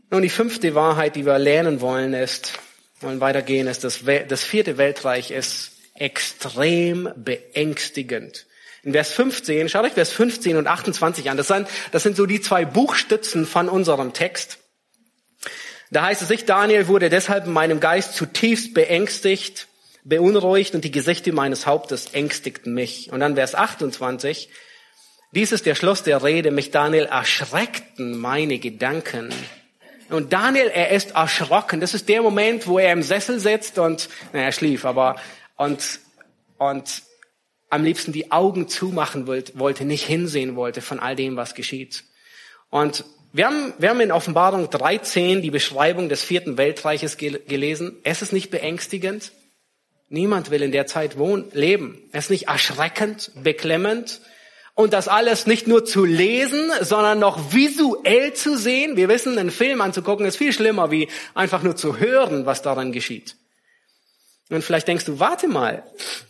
Nun, 0.10 0.22
die 0.22 0.30
fünfte 0.30 0.76
Wahrheit, 0.76 1.16
die 1.16 1.26
wir 1.26 1.40
lernen 1.40 1.80
wollen, 1.80 2.14
ist, 2.14 2.60
wollen 3.04 3.20
weitergehen, 3.20 3.68
ist 3.68 3.84
das, 3.84 4.02
das 4.28 4.44
vierte 4.44 4.78
Weltreich 4.78 5.32
ist 5.32 5.72
extrem 5.96 7.10
beängstigend. 7.16 8.46
In 8.84 8.92
Vers 8.92 9.14
15, 9.14 9.70
schaut 9.70 9.86
euch 9.86 9.94
Vers 9.94 10.12
15 10.12 10.58
und 10.58 10.68
28 10.68 11.30
an. 11.30 11.38
Das 11.38 11.48
sind, 11.48 11.68
das 11.92 12.04
sind 12.04 12.18
so 12.18 12.26
die 12.26 12.42
zwei 12.42 12.66
Buchstützen 12.66 13.46
von 13.46 13.70
unserem 13.70 14.12
Text. 14.14 14.58
Da 15.90 16.06
heißt 16.06 16.22
es, 16.22 16.30
ich, 16.32 16.46
Daniel, 16.46 16.88
wurde 16.88 17.10
deshalb 17.10 17.46
in 17.46 17.54
meinem 17.54 17.80
Geist 17.80 18.16
zutiefst 18.16 18.74
beängstigt, 18.74 19.68
beunruhigt 20.04 20.76
und 20.76 20.84
die 20.84 20.92
Gesichter 20.92 21.32
meines 21.32 21.66
Hauptes 21.66 22.08
ängstigten 22.14 22.74
mich. 22.74 23.12
Und 23.12 23.22
dann 23.22 23.36
Vers 23.36 23.56
28, 23.56 24.50
dies 25.32 25.52
ist 25.52 25.66
der 25.66 25.76
Schluss 25.76 26.04
der 26.04 26.24
Rede, 26.24 26.52
mich 26.52 26.72
Daniel 26.72 27.06
erschreckten 27.06 28.18
meine 28.18 28.60
Gedanken 28.60 29.30
und 30.14 30.34
Daniel, 30.34 30.68
er 30.68 30.92
ist 30.92 31.12
erschrocken. 31.12 31.80
Das 31.80 31.94
ist 31.94 32.10
der 32.10 32.22
Moment, 32.22 32.68
wo 32.68 32.80
er 32.80 32.94
im 32.94 33.04
Sessel 33.04 33.40
sitzt 33.40 33.80
und, 33.80 34.10
naja, 34.32 34.46
er 34.46 34.52
schlief, 34.52 34.86
aber, 34.86 35.16
und, 35.58 36.00
und 36.58 37.04
am 37.70 37.84
liebsten 37.84 38.12
die 38.12 38.32
Augen 38.32 38.68
zumachen 38.68 39.28
wollte, 39.28 39.86
nicht 39.86 40.06
hinsehen 40.06 40.56
wollte 40.56 40.82
von 40.82 41.00
all 41.00 41.16
dem, 41.16 41.36
was 41.36 41.56
geschieht. 41.56 42.04
Und 42.70 43.04
wir 43.32 43.48
haben, 43.48 43.74
wir 43.80 43.90
haben 43.90 44.00
in 44.00 44.12
Offenbarung 44.12 44.70
13 44.70 45.42
die 45.42 45.50
Beschreibung 45.50 46.08
des 46.08 46.24
vierten 46.24 46.58
Weltreiches 46.60 47.18
gelesen. 47.18 47.98
Es 48.04 48.22
ist 48.22 48.32
nicht 48.32 48.52
beängstigend. 48.52 49.32
Niemand 50.10 50.52
will 50.52 50.62
in 50.62 50.72
der 50.72 50.86
Zeit 50.86 51.18
wohnen, 51.18 51.50
leben. 51.54 51.98
Es 52.12 52.26
ist 52.26 52.30
nicht 52.30 52.48
erschreckend, 52.48 53.32
beklemmend. 53.42 54.22
Und 54.76 54.94
das 54.94 55.08
alles 55.08 55.46
nicht 55.46 55.68
nur 55.68 55.86
zu 55.86 56.04
lesen, 56.04 56.72
sondern 56.82 57.20
noch 57.20 57.54
visuell 57.54 58.34
zu 58.34 58.58
sehen. 58.58 58.98
Wir 58.98 59.08
wissen, 59.08 59.38
einen 59.38 59.52
Film 59.52 59.82
anzugucken 59.82 60.26
ist 60.26 60.38
viel 60.38 60.52
schlimmer, 60.52 60.90
wie 60.90 61.10
einfach 61.36 61.62
nur 61.62 61.76
zu 61.76 61.98
hören, 61.98 62.48
was 62.48 62.64
darin 62.64 62.92
geschieht. 62.92 63.36
Und 64.50 64.64
vielleicht 64.64 64.88
denkst 64.88 65.06
du, 65.06 65.20
warte 65.20 65.48
mal, 65.48 65.84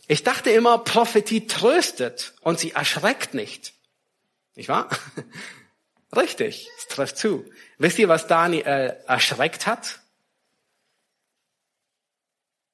ich 0.07 0.23
dachte 0.23 0.50
immer, 0.50 0.77
Prophetie 0.77 1.47
tröstet 1.47 2.33
und 2.41 2.59
sie 2.59 2.71
erschreckt 2.71 3.33
nicht. 3.33 3.73
Nicht 4.55 4.69
wahr? 4.69 4.89
Richtig, 6.15 6.69
es 6.77 6.88
trifft 6.88 7.17
zu. 7.17 7.50
Wisst 7.77 7.97
ihr, 7.97 8.09
was 8.09 8.27
Daniel 8.27 8.97
erschreckt 9.07 9.65
hat? 9.67 10.00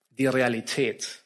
Die 0.09 0.27
Realität 0.27 1.23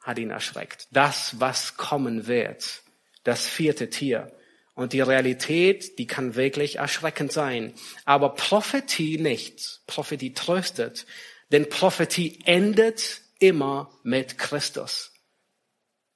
hat 0.00 0.18
ihn 0.18 0.30
erschreckt. 0.30 0.86
Das, 0.92 1.40
was 1.40 1.76
kommen 1.76 2.26
wird 2.26 2.82
das 3.24 3.46
vierte 3.46 3.90
Tier. 3.90 4.32
Und 4.74 4.92
die 4.92 5.00
Realität, 5.00 5.98
die 5.98 6.06
kann 6.06 6.36
wirklich 6.36 6.76
erschreckend 6.76 7.32
sein. 7.32 7.74
Aber 8.04 8.34
Prophetie 8.34 9.18
nicht. 9.18 9.82
Prophetie 9.86 10.32
tröstet. 10.32 11.06
Denn 11.52 11.68
Prophetie 11.68 12.38
endet 12.44 13.20
immer 13.40 13.90
mit 14.02 14.38
Christus. 14.38 15.12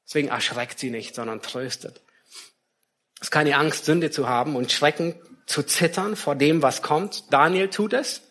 Deswegen 0.07 0.29
erschreckt 0.29 0.79
sie 0.79 0.91
nicht, 0.91 1.15
sondern 1.15 1.43
tröstet. 1.43 2.03
Es 3.21 3.29
ist 3.29 3.31
keine 3.31 3.57
Angst, 3.57 3.85
Sünde 3.85 4.11
zu 4.11 4.29
haben 4.29 4.55
und 4.57 4.71
Schrecken 4.71 5.15
zu 5.47 5.63
zittern 5.63 6.17
vor 6.17 6.35
dem, 6.35 6.63
was 6.63 6.83
kommt. 6.83 7.33
Daniel 7.33 7.69
tut 7.69 7.93
es. 7.93 8.23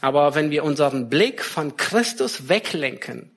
Aber 0.00 0.34
wenn 0.34 0.50
wir 0.50 0.64
unseren 0.64 1.08
Blick 1.08 1.42
von 1.42 1.76
Christus 1.76 2.48
weglenken 2.48 3.35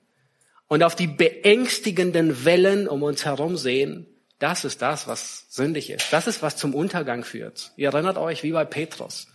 und 0.70 0.84
auf 0.84 0.94
die 0.94 1.08
beängstigenden 1.08 2.44
Wellen 2.44 2.86
um 2.86 3.02
uns 3.02 3.24
herum 3.24 3.56
sehen, 3.56 4.06
das 4.38 4.64
ist 4.64 4.80
das, 4.80 5.08
was 5.08 5.46
sündig 5.50 5.90
ist. 5.90 6.12
Das 6.12 6.28
ist, 6.28 6.42
was 6.42 6.56
zum 6.56 6.76
Untergang 6.76 7.24
führt. 7.24 7.72
Ihr 7.76 7.88
erinnert 7.88 8.16
euch, 8.16 8.44
wie 8.44 8.52
bei 8.52 8.64
Petrus. 8.64 9.26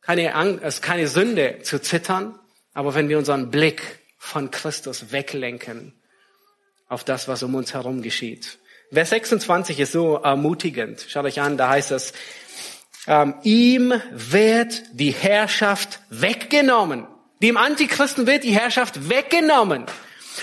Keine 0.00 0.36
Angst, 0.36 0.60
es 0.62 0.76
ist 0.76 0.82
keine 0.82 1.08
Sünde 1.08 1.58
zu 1.64 1.82
zittern, 1.82 2.38
aber 2.74 2.94
wenn 2.94 3.08
wir 3.08 3.18
unseren 3.18 3.50
Blick 3.50 3.82
von 4.18 4.52
Christus 4.52 5.10
weglenken 5.10 5.94
auf 6.88 7.02
das, 7.02 7.26
was 7.26 7.42
um 7.42 7.56
uns 7.56 7.74
herum 7.74 8.00
geschieht. 8.00 8.58
Vers 8.92 9.10
26 9.10 9.80
ist 9.80 9.90
so 9.90 10.14
ermutigend. 10.14 11.04
Schaut 11.08 11.24
euch 11.24 11.40
an, 11.40 11.56
da 11.56 11.70
heißt 11.70 11.90
es, 11.90 12.12
ähm, 13.08 13.34
ihm 13.42 14.00
wird 14.12 14.82
die 14.92 15.10
Herrschaft 15.10 15.98
weggenommen. 16.08 17.08
Dem 17.42 17.56
Antichristen 17.56 18.28
wird 18.28 18.44
die 18.44 18.54
Herrschaft 18.54 19.10
weggenommen. 19.10 19.86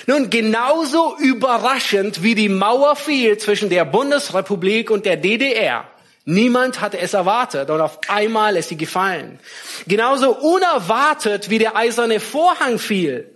Nun, 0.10 0.30
genauso 0.30 1.18
überraschend 1.18 2.24
wie 2.24 2.34
die 2.34 2.48
Mauer 2.48 2.96
fiel 2.96 3.38
zwischen 3.38 3.70
der 3.70 3.84
Bundesrepublik 3.84 4.90
und 4.90 5.06
der 5.06 5.18
DDR. 5.18 5.84
Niemand 6.24 6.80
hatte 6.80 6.98
es 6.98 7.14
erwartet 7.14 7.70
und 7.70 7.82
auf 7.82 8.00
einmal 8.08 8.56
ist 8.56 8.70
sie 8.70 8.78
gefallen. 8.78 9.38
Genauso 9.86 10.32
unerwartet 10.32 11.50
wie 11.50 11.60
der 11.60 11.76
eiserne 11.76 12.22
Vorhang 12.22 12.80
fiel. 12.80 13.34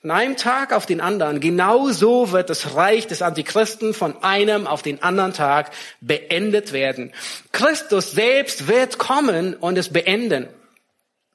Von 0.00 0.12
einem 0.12 0.36
Tag 0.36 0.72
auf 0.72 0.86
den 0.86 1.00
anderen. 1.00 1.40
Genauso 1.40 2.30
wird 2.30 2.48
das 2.48 2.76
Reich 2.76 3.08
des 3.08 3.20
Antichristen 3.20 3.92
von 3.92 4.22
einem 4.22 4.68
auf 4.68 4.82
den 4.82 5.02
anderen 5.02 5.32
Tag 5.32 5.72
beendet 6.00 6.72
werden. 6.72 7.12
Christus 7.50 8.12
selbst 8.12 8.68
wird 8.68 8.98
kommen 8.98 9.54
und 9.54 9.76
es 9.76 9.92
beenden. 9.92 10.48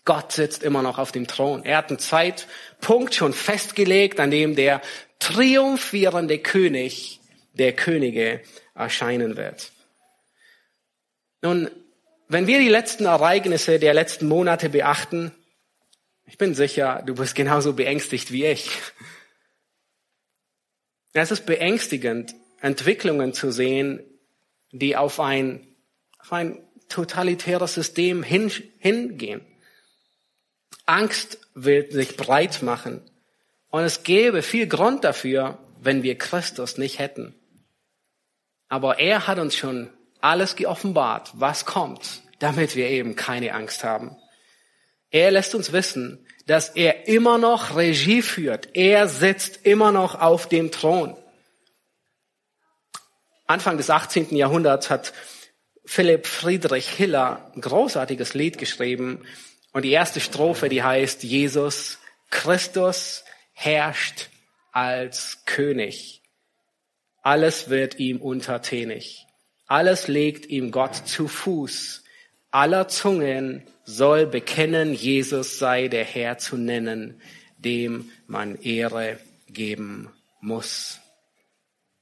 Gott 0.06 0.34
sitzt 0.34 0.64
immer 0.64 0.82
noch 0.82 0.98
auf 0.98 1.12
dem 1.12 1.28
Thron. 1.28 1.64
Er 1.64 1.78
hat 1.78 1.90
einen 1.90 2.00
Zeitpunkt 2.00 3.16
schon 3.16 3.34
festgelegt, 3.34 4.20
an 4.20 4.32
dem 4.32 4.56
der 4.56 4.82
triumphierende 5.20 6.40
König 6.40 7.22
der 7.54 7.74
Könige 7.74 8.42
erscheinen 8.76 9.38
wird. 9.38 9.72
Nun, 11.42 11.70
wenn 12.28 12.48
wir 12.48 12.60
die 12.60 12.70
letzten 12.70 13.06
Ereignisse 13.06 13.80
der 13.80 13.94
letzten 13.94 14.28
Monate 14.28 14.70
beachten, 14.70 15.32
ich 16.26 16.38
bin 16.38 16.56
sicher, 16.56 17.04
du 17.06 17.16
bist 17.16 17.36
genauso 17.36 17.74
beängstigt 17.74 18.32
wie 18.32 18.46
ich. 18.46 18.70
Es 21.14 21.32
ist 21.32 21.46
beängstigend, 21.46 22.34
Entwicklungen 22.60 23.34
zu 23.34 23.52
sehen, 23.52 24.02
die 24.72 24.98
auf 24.98 25.20
ein, 25.20 25.68
auf 26.18 26.34
ein 26.34 26.66
totalitäres 26.90 27.76
System 27.76 28.24
hin, 28.24 28.52
hingehen. 28.80 29.46
Angst 30.86 31.40
will 31.54 31.92
sich 31.92 32.18
breit 32.18 32.62
machen. 32.62 33.02
Und 33.70 33.84
es 33.84 34.04
gäbe 34.04 34.42
viel 34.42 34.68
Grund 34.68 35.04
dafür, 35.04 35.58
wenn 35.82 36.04
wir 36.04 36.18
Christus 36.18 36.78
nicht 36.78 37.00
hätten. 37.00 37.36
Aber 38.70 39.00
er 39.00 39.28
hat 39.28 39.40
uns 39.40 39.56
schon 39.56 39.90
alles 40.22 40.56
geoffenbart, 40.56 41.32
was 41.34 41.66
kommt, 41.66 42.22
damit 42.40 42.75
wir 42.75 42.90
eben 42.90 43.16
keine 43.16 43.54
Angst 43.54 43.84
haben. 43.84 44.16
Er 45.12 45.32
lässt 45.32 45.54
uns 45.54 45.72
wissen, 45.72 46.25
dass 46.46 46.70
er 46.70 47.08
immer 47.08 47.38
noch 47.38 47.75
Regie 47.75 48.22
führt. 48.22 48.70
Er 48.74 49.08
sitzt 49.08 49.66
immer 49.66 49.92
noch 49.92 50.20
auf 50.20 50.50
dem 50.50 50.72
Thron. 50.72 51.16
Anfang 53.46 53.78
des 53.78 53.90
18. 53.90 54.36
Jahrhunderts 54.36 54.90
hat 54.90 55.13
Philipp 55.86 56.25
Friedrich 56.25 56.90
Hiller 56.90 57.52
ein 57.56 57.62
großartiges 57.62 58.34
Lied 58.34 58.58
geschrieben. 58.58 59.25
Und 59.74 59.84
die 59.84 59.92
erste 59.92 60.20
Strophe, 60.20 60.70
die 60.70 60.84
heißt, 60.84 61.24
Jesus 61.24 61.98
Christus 62.30 63.24
herrscht 63.53 64.30
als 64.72 65.44
König. 65.46 66.22
Alles 67.22 67.70
wird 67.70 68.00
ihm 68.00 68.22
untertänig. 68.22 69.25
Alles 69.68 70.08
legt 70.08 70.46
ihm 70.46 70.72
Gott 70.72 70.96
zu 70.96 71.27
Fuß. 71.27 72.03
Aller 72.51 72.88
Zungen 72.88 73.63
soll 73.84 74.27
bekennen, 74.27 74.94
Jesus 74.94 75.58
sei 75.58 75.88
der 75.88 76.06
Herr 76.06 76.38
zu 76.38 76.58
nennen, 76.58 77.20
dem 77.58 78.12
man 78.27 78.62
Ehre 78.62 79.20
geben 79.48 80.12
muss. 80.42 81.00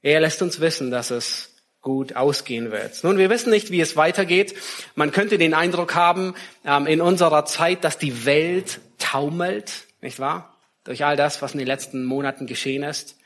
Er 0.02 0.20
lässt 0.20 0.42
uns 0.42 0.60
wissen, 0.60 0.90
dass 0.90 1.10
es 1.10 1.51
gut 1.82 2.14
ausgehen 2.14 2.70
wird. 2.70 3.02
Nun, 3.02 3.18
wir 3.18 3.28
wissen 3.28 3.50
nicht, 3.50 3.70
wie 3.70 3.80
es 3.80 3.96
weitergeht. 3.96 4.54
Man 4.94 5.10
könnte 5.10 5.36
den 5.36 5.52
Eindruck 5.52 5.94
haben 5.96 6.34
ähm, 6.64 6.86
in 6.86 7.00
unserer 7.00 7.44
Zeit, 7.44 7.84
dass 7.84 7.98
die 7.98 8.24
Welt 8.24 8.80
taumelt, 8.98 9.88
nicht 10.00 10.20
wahr? 10.20 10.56
Durch 10.84 11.04
all 11.04 11.16
das, 11.16 11.42
was 11.42 11.52
in 11.52 11.58
den 11.58 11.66
letzten 11.66 12.04
Monaten 12.04 12.46
geschehen 12.46 12.84
ist. 12.84 13.16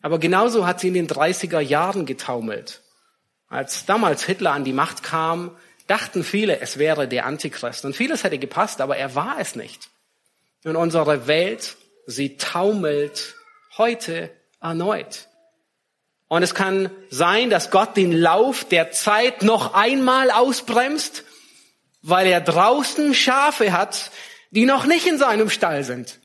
Aber 0.00 0.18
genauso 0.18 0.66
hat 0.66 0.80
sie 0.80 0.88
in 0.88 0.94
den 0.94 1.08
30er 1.08 1.60
Jahren 1.60 2.06
getaumelt. 2.06 2.82
Als 3.48 3.84
damals 3.84 4.24
Hitler 4.24 4.52
an 4.52 4.64
die 4.64 4.72
Macht 4.72 5.02
kam, 5.02 5.56
dachten 5.86 6.24
viele, 6.24 6.60
es 6.60 6.78
wäre 6.78 7.06
der 7.06 7.26
Antichrist. 7.26 7.84
Und 7.84 7.94
vieles 7.94 8.24
hätte 8.24 8.38
gepasst, 8.38 8.80
aber 8.80 8.96
er 8.96 9.14
war 9.14 9.38
es 9.38 9.56
nicht. 9.56 9.90
Und 10.64 10.76
unsere 10.76 11.26
Welt, 11.26 11.76
sie 12.06 12.36
taumelt 12.36 13.34
heute 13.76 14.30
erneut. 14.60 15.28
Und 16.32 16.42
es 16.42 16.54
kann 16.54 16.90
sein, 17.10 17.50
dass 17.50 17.70
Gott 17.70 17.94
den 17.94 18.10
Lauf 18.10 18.64
der 18.64 18.90
Zeit 18.90 19.42
noch 19.42 19.74
einmal 19.74 20.30
ausbremst, 20.30 21.24
weil 22.00 22.26
er 22.26 22.40
draußen 22.40 23.12
Schafe 23.12 23.74
hat, 23.74 24.10
die 24.50 24.64
noch 24.64 24.86
nicht 24.86 25.06
in 25.06 25.18
seinem 25.18 25.50
Stall 25.50 25.84
sind. 25.84 26.20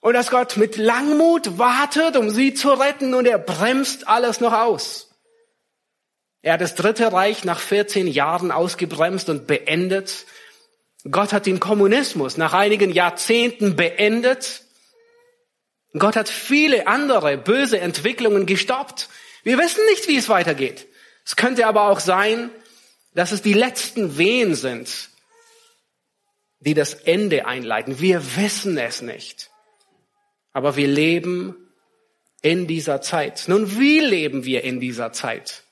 Und 0.00 0.14
dass 0.14 0.30
Gott 0.30 0.56
mit 0.56 0.78
Langmut 0.78 1.58
wartet, 1.58 2.16
um 2.16 2.30
sie 2.30 2.54
zu 2.54 2.70
retten 2.70 3.12
und 3.12 3.26
er 3.26 3.38
bremst 3.38 4.08
alles 4.08 4.40
noch 4.40 4.54
aus. 4.54 5.10
Er 6.40 6.54
hat 6.54 6.62
das 6.62 6.74
Dritte 6.74 7.12
Reich 7.12 7.44
nach 7.44 7.60
14 7.60 8.06
Jahren 8.06 8.50
ausgebremst 8.50 9.28
und 9.28 9.46
beendet. 9.46 10.24
Gott 11.10 11.34
hat 11.34 11.44
den 11.44 11.60
Kommunismus 11.60 12.38
nach 12.38 12.54
einigen 12.54 12.90
Jahrzehnten 12.90 13.76
beendet. 13.76 14.62
Gott 15.98 16.16
hat 16.16 16.28
viele 16.28 16.86
andere 16.86 17.36
böse 17.36 17.80
Entwicklungen 17.80 18.46
gestoppt. 18.46 19.08
Wir 19.42 19.58
wissen 19.58 19.84
nicht, 19.86 20.06
wie 20.08 20.16
es 20.16 20.28
weitergeht. 20.28 20.86
Es 21.24 21.36
könnte 21.36 21.66
aber 21.66 21.88
auch 21.88 22.00
sein, 22.00 22.50
dass 23.14 23.32
es 23.32 23.42
die 23.42 23.54
letzten 23.54 24.16
Wehen 24.16 24.54
sind, 24.54 25.10
die 26.60 26.74
das 26.74 26.94
Ende 26.94 27.46
einleiten. 27.46 28.00
Wir 28.00 28.36
wissen 28.36 28.78
es 28.78 29.02
nicht. 29.02 29.50
Aber 30.52 30.76
wir 30.76 30.88
leben 30.88 31.56
in 32.42 32.66
dieser 32.66 33.00
Zeit. 33.00 33.44
Nun, 33.48 33.78
wie 33.78 34.00
leben 34.00 34.44
wir 34.44 34.62
in 34.62 34.80
dieser 34.80 35.12
Zeit? 35.12 35.64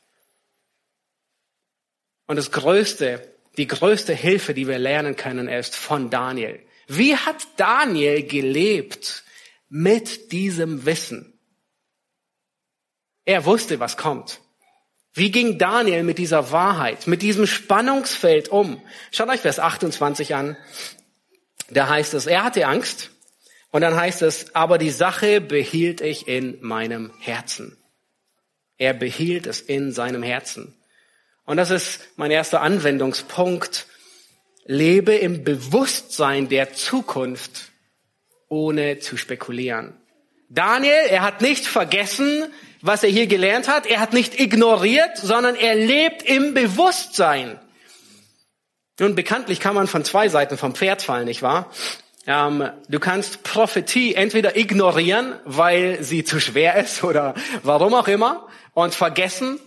Und 2.26 2.36
das 2.36 2.50
größte, 2.50 3.22
die 3.56 3.66
größte 3.66 4.14
Hilfe, 4.14 4.54
die 4.54 4.66
wir 4.66 4.78
lernen 4.78 5.16
können, 5.16 5.48
ist 5.48 5.76
von 5.76 6.10
Daniel. 6.10 6.60
Wie 6.86 7.16
hat 7.16 7.46
Daniel 7.56 8.22
gelebt 8.22 9.24
mit 9.68 10.32
diesem 10.32 10.86
Wissen? 10.86 11.38
Er 13.24 13.44
wusste, 13.44 13.78
was 13.80 13.96
kommt. 13.96 14.40
Wie 15.12 15.30
ging 15.30 15.58
Daniel 15.58 16.02
mit 16.02 16.18
dieser 16.18 16.52
Wahrheit, 16.52 17.06
mit 17.06 17.22
diesem 17.22 17.46
Spannungsfeld 17.46 18.48
um? 18.48 18.80
Schaut 19.10 19.28
euch 19.28 19.40
Vers 19.40 19.58
28 19.58 20.34
an. 20.34 20.56
Da 21.70 21.88
heißt 21.88 22.14
es, 22.14 22.26
er 22.26 22.44
hatte 22.44 22.66
Angst. 22.66 23.10
Und 23.70 23.82
dann 23.82 23.96
heißt 23.96 24.22
es, 24.22 24.54
aber 24.54 24.78
die 24.78 24.90
Sache 24.90 25.40
behielt 25.40 26.00
ich 26.00 26.26
in 26.26 26.58
meinem 26.62 27.12
Herzen. 27.20 27.76
Er 28.78 28.94
behielt 28.94 29.46
es 29.46 29.60
in 29.60 29.92
seinem 29.92 30.22
Herzen. 30.22 30.74
Und 31.44 31.56
das 31.56 31.70
ist 31.70 32.00
mein 32.16 32.30
erster 32.30 32.60
Anwendungspunkt. 32.62 33.86
Lebe 34.64 35.14
im 35.14 35.44
Bewusstsein 35.44 36.48
der 36.48 36.72
Zukunft, 36.72 37.72
ohne 38.48 38.98
zu 38.98 39.16
spekulieren. 39.16 39.94
Daniel, 40.48 41.06
er 41.10 41.22
hat 41.22 41.42
nicht 41.42 41.66
vergessen, 41.66 42.46
was 42.80 43.02
er 43.02 43.10
hier 43.10 43.26
gelernt 43.26 43.68
hat. 43.68 43.86
Er 43.86 44.00
hat 44.00 44.12
nicht 44.12 44.40
ignoriert, 44.40 45.16
sondern 45.16 45.56
er 45.56 45.74
lebt 45.74 46.22
im 46.22 46.54
Bewusstsein. 46.54 47.58
Nun, 48.98 49.14
bekanntlich 49.14 49.60
kann 49.60 49.74
man 49.74 49.86
von 49.86 50.04
zwei 50.04 50.28
Seiten 50.28 50.56
vom 50.56 50.74
Pferd 50.74 51.02
fallen, 51.02 51.26
nicht 51.26 51.42
wahr? 51.42 51.70
Ähm, 52.26 52.70
du 52.88 52.98
kannst 52.98 53.42
Prophetie 53.42 54.14
entweder 54.14 54.56
ignorieren, 54.56 55.34
weil 55.44 56.02
sie 56.02 56.24
zu 56.24 56.40
schwer 56.40 56.76
ist 56.76 57.04
oder 57.04 57.34
warum 57.62 57.94
auch 57.94 58.08
immer 58.08 58.48
und 58.74 58.94
vergessen, 58.94 59.60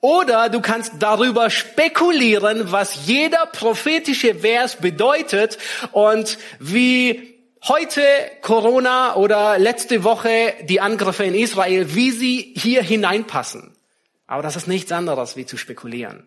oder 0.00 0.48
du 0.48 0.60
kannst 0.60 0.94
darüber 0.98 1.48
spekulieren, 1.48 2.72
was 2.72 3.06
jeder 3.06 3.46
prophetische 3.46 4.34
Vers 4.34 4.76
bedeutet 4.76 5.58
und 5.92 6.38
wie 6.58 7.31
heute 7.68 8.02
Corona 8.40 9.16
oder 9.16 9.58
letzte 9.58 10.04
Woche 10.04 10.54
die 10.62 10.80
Angriffe 10.80 11.24
in 11.24 11.34
Israel, 11.34 11.94
wie 11.94 12.10
sie 12.10 12.52
hier 12.56 12.82
hineinpassen. 12.82 13.76
Aber 14.26 14.42
das 14.42 14.56
ist 14.56 14.66
nichts 14.66 14.92
anderes 14.92 15.36
wie 15.36 15.46
zu 15.46 15.56
spekulieren. 15.56 16.26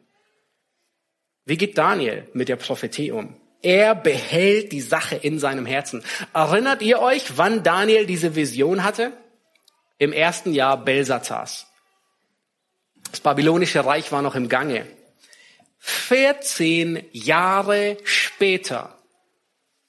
Wie 1.45 1.57
geht 1.57 1.77
Daniel 1.77 2.29
mit 2.33 2.49
der 2.49 2.55
Prophetie 2.55 3.11
um? 3.11 3.39
Er 3.61 3.95
behält 3.95 4.71
die 4.71 4.81
Sache 4.81 5.15
in 5.15 5.39
seinem 5.39 5.65
Herzen. 5.65 6.03
Erinnert 6.33 6.81
ihr 6.81 6.99
euch, 6.99 7.37
wann 7.37 7.63
Daniel 7.63 8.05
diese 8.05 8.35
Vision 8.35 8.83
hatte? 8.83 9.11
Im 9.97 10.13
ersten 10.13 10.53
Jahr 10.53 10.83
Belsazars. 10.83 11.67
Das 13.09 13.21
babylonische 13.21 13.85
Reich 13.85 14.11
war 14.11 14.21
noch 14.21 14.35
im 14.35 14.49
Gange. 14.49 14.85
14 15.79 17.03
Jahre 17.11 17.97
später, 18.03 18.97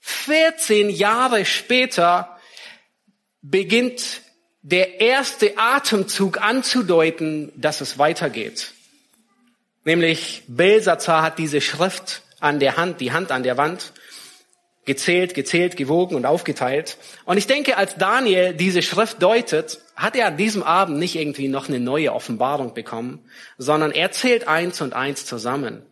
14 0.09 0.89
Jahre 0.89 1.45
später 1.45 2.39
beginnt 3.43 4.23
der 4.63 5.01
erste 5.01 5.59
Atemzug 5.59 6.41
anzudeuten, 6.41 7.51
dass 7.57 7.81
es 7.81 7.99
weitergeht. 7.99 8.73
Nämlich 9.85 10.45
Belsazar 10.47 11.23
hat 11.23 11.41
diese 11.41 11.61
Schrift 11.61 12.23
an 12.39 12.61
der 12.61 12.77
Hand, 12.77 13.01
die 13.01 13.11
Hand 13.11 13.33
an 13.33 13.43
der 13.43 13.57
Wand. 13.57 13.93
gezählt, 14.85 15.35
gezählt, 15.35 15.77
gewogen 15.77 16.15
und 16.15 16.27
aufgeteilt. 16.27 16.97
Und 17.25 17.39
ich 17.39 17.49
denke, 17.49 17.77
als 17.77 17.97
Daniel 17.97 18.55
diese 18.55 18.83
Schrift 18.83 19.21
deutet, 19.21 19.81
hat 19.97 20.15
er 20.15 20.29
an 20.29 20.37
diesem 20.37 20.63
Abend 20.63 20.99
nicht 20.99 21.17
irgendwie 21.17 21.49
noch 21.49 21.69
eine 21.69 21.81
neue 21.81 22.13
Offenbarung 22.13 22.73
bekommen, 22.73 23.29
sondern 23.59 23.91
er 23.91 24.13
zählt 24.13 24.47
eins 24.47 24.81
und 24.81 24.93
eins 24.93 25.27
zusammen. 25.27 25.85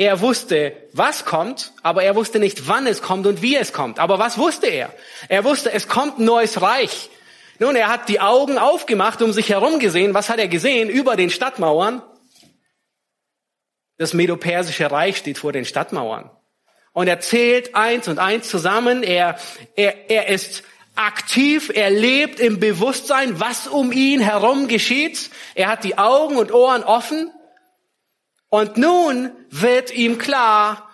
Er 0.00 0.22
wusste, 0.22 0.72
was 0.94 1.26
kommt, 1.26 1.74
aber 1.82 2.02
er 2.02 2.16
wusste 2.16 2.38
nicht, 2.38 2.66
wann 2.66 2.86
es 2.86 3.02
kommt 3.02 3.26
und 3.26 3.42
wie 3.42 3.54
es 3.54 3.74
kommt. 3.74 3.98
Aber 3.98 4.18
was 4.18 4.38
wusste 4.38 4.66
er? 4.66 4.94
Er 5.28 5.44
wusste, 5.44 5.74
es 5.74 5.88
kommt 5.88 6.18
ein 6.18 6.24
neues 6.24 6.62
Reich. 6.62 7.10
Nun, 7.58 7.76
er 7.76 7.88
hat 7.88 8.08
die 8.08 8.18
Augen 8.18 8.56
aufgemacht, 8.56 9.20
um 9.20 9.34
sich 9.34 9.50
herum 9.50 9.78
gesehen. 9.78 10.14
Was 10.14 10.30
hat 10.30 10.38
er 10.38 10.48
gesehen? 10.48 10.88
Über 10.88 11.16
den 11.16 11.28
Stadtmauern. 11.28 12.00
Das 13.98 14.14
Medo-Persische 14.14 14.90
Reich 14.90 15.18
steht 15.18 15.36
vor 15.36 15.52
den 15.52 15.66
Stadtmauern. 15.66 16.30
Und 16.94 17.06
er 17.06 17.20
zählt 17.20 17.74
eins 17.74 18.08
und 18.08 18.18
eins 18.18 18.48
zusammen. 18.48 19.02
Er, 19.02 19.38
er, 19.76 20.08
er 20.10 20.28
ist 20.28 20.62
aktiv, 20.96 21.70
er 21.74 21.90
lebt 21.90 22.40
im 22.40 22.58
Bewusstsein, 22.58 23.38
was 23.38 23.66
um 23.66 23.92
ihn 23.92 24.20
herum 24.20 24.66
geschieht. 24.66 25.28
Er 25.54 25.68
hat 25.68 25.84
die 25.84 25.98
Augen 25.98 26.38
und 26.38 26.52
Ohren 26.52 26.84
offen. 26.84 27.30
Und 28.50 28.76
nun 28.76 29.32
wird 29.48 29.92
ihm 29.92 30.18
klar, 30.18 30.90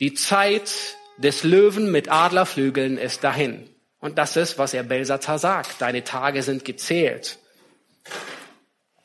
die 0.00 0.14
Zeit 0.14 0.96
des 1.18 1.42
Löwen 1.42 1.90
mit 1.90 2.10
Adlerflügeln 2.10 2.96
ist 2.96 3.24
dahin. 3.24 3.68
Und 3.98 4.18
das 4.18 4.36
ist, 4.36 4.58
was 4.58 4.72
er 4.72 4.84
Belsazar 4.84 5.38
sagt. 5.38 5.80
Deine 5.80 6.04
Tage 6.04 6.42
sind 6.42 6.64
gezählt. 6.64 7.38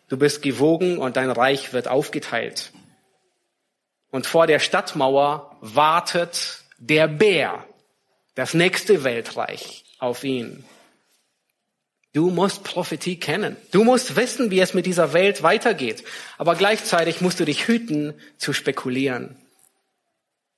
Du 0.10 0.18
bist 0.18 0.42
gewogen 0.42 0.98
und 0.98 1.18
dein 1.18 1.32
Reich 1.32 1.74
wird 1.74 1.88
aufgeteilt. 1.88 2.72
Und 4.12 4.28
vor 4.28 4.46
der 4.46 4.60
Stadtmauer 4.60 5.58
wartet 5.62 6.60
der 6.78 7.08
Bär, 7.08 7.66
das 8.36 8.54
nächste 8.54 9.04
Weltreich 9.04 9.86
auf 10.00 10.24
ihn. 10.24 10.66
Du 12.14 12.30
musst 12.30 12.64
Prophetie 12.64 13.18
kennen. 13.18 13.56
Du 13.72 13.84
musst 13.84 14.18
wissen, 14.18 14.52
wie 14.52 14.60
es 14.60 14.74
mit 14.74 14.86
dieser 14.86 15.14
Welt 15.14 15.44
weitergeht. 15.44 16.04
Aber 16.38 16.56
gleichzeitig 16.56 17.22
musst 17.22 17.40
du 17.40 17.46
dich 17.46 17.68
hüten, 17.68 18.14
zu 18.38 18.52
spekulieren. 18.52 19.38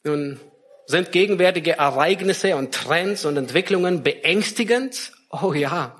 Nun, 0.03 0.39
sind 0.87 1.11
gegenwärtige 1.11 1.73
Ereignisse 1.73 2.55
und 2.55 2.73
Trends 2.73 3.25
und 3.25 3.37
Entwicklungen 3.37 4.03
beängstigend? 4.03 5.11
Oh 5.29 5.53
ja, 5.53 5.95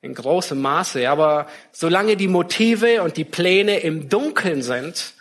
in 0.00 0.14
großem 0.14 0.60
Maße. 0.60 1.10
Aber 1.10 1.48
solange 1.72 2.16
die 2.16 2.28
Motive 2.28 3.02
und 3.02 3.16
die 3.16 3.24
Pläne 3.24 3.80
im 3.80 4.08
Dunkeln 4.08 4.62
sind, 4.62 5.14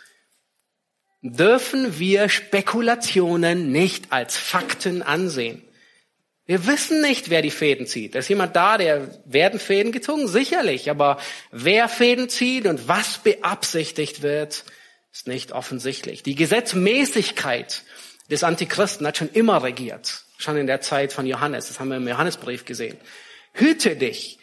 dürfen 1.21 1.97
wir 1.97 2.29
Spekulationen 2.29 3.71
nicht 3.71 4.11
als 4.11 4.37
Fakten 4.37 5.01
ansehen. 5.01 5.64
Wir 6.47 6.67
wissen 6.67 7.01
nicht, 7.01 7.29
wer 7.29 7.41
die 7.41 7.51
Fäden 7.51 7.87
zieht. 7.87 8.13
Da 8.13 8.19
ist 8.19 8.29
jemand 8.29 8.55
da, 8.55 8.77
der 8.77 9.09
werden 9.25 9.59
Fäden 9.59 9.91
gezogen? 9.91 10.27
Sicherlich. 10.27 10.91
Aber 10.91 11.17
wer 11.51 11.89
Fäden 11.89 12.29
zieht 12.29 12.67
und 12.67 12.87
was 12.87 13.17
beabsichtigt 13.17 14.21
wird, 14.21 14.63
ist 15.11 15.27
nicht 15.27 15.53
offensichtlich. 15.53 16.21
Die 16.21 16.35
Gesetzmäßigkeit 16.35 17.83
des 18.29 18.43
Antichristen 18.43 19.07
hat 19.07 19.17
schon 19.17 19.29
immer 19.31 19.63
regiert. 19.63 20.23
Schon 20.37 20.57
in 20.57 20.67
der 20.67 20.81
Zeit 20.81 21.13
von 21.13 21.25
Johannes. 21.25 21.67
Das 21.69 21.79
haben 21.79 21.89
wir 21.89 21.97
im 21.97 22.07
Johannesbrief 22.07 22.65
gesehen. 22.65 22.97
Hüte 23.53 23.95
dich, 23.95 24.37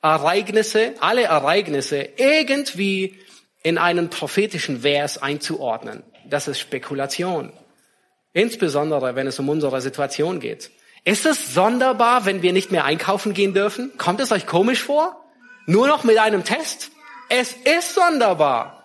Ereignisse, 0.00 0.94
alle 1.00 1.24
Ereignisse 1.24 2.08
irgendwie 2.16 3.18
in 3.62 3.76
einen 3.76 4.08
prophetischen 4.08 4.82
Vers 4.82 5.18
einzuordnen. 5.18 6.02
Das 6.28 6.48
ist 6.48 6.60
Spekulation. 6.60 7.52
Insbesondere, 8.32 9.14
wenn 9.14 9.26
es 9.26 9.38
um 9.38 9.48
unsere 9.48 9.80
Situation 9.80 10.40
geht. 10.40 10.70
Ist 11.04 11.26
es 11.26 11.52
sonderbar, 11.52 12.26
wenn 12.26 12.42
wir 12.42 12.52
nicht 12.52 12.70
mehr 12.70 12.84
einkaufen 12.84 13.34
gehen 13.34 13.54
dürfen? 13.54 13.92
Kommt 13.98 14.20
es 14.20 14.30
euch 14.30 14.46
komisch 14.46 14.82
vor? 14.82 15.24
Nur 15.66 15.88
noch 15.88 16.04
mit 16.04 16.18
einem 16.18 16.44
Test? 16.44 16.90
Es 17.28 17.52
ist 17.52 17.94
sonderbar. 17.94 18.82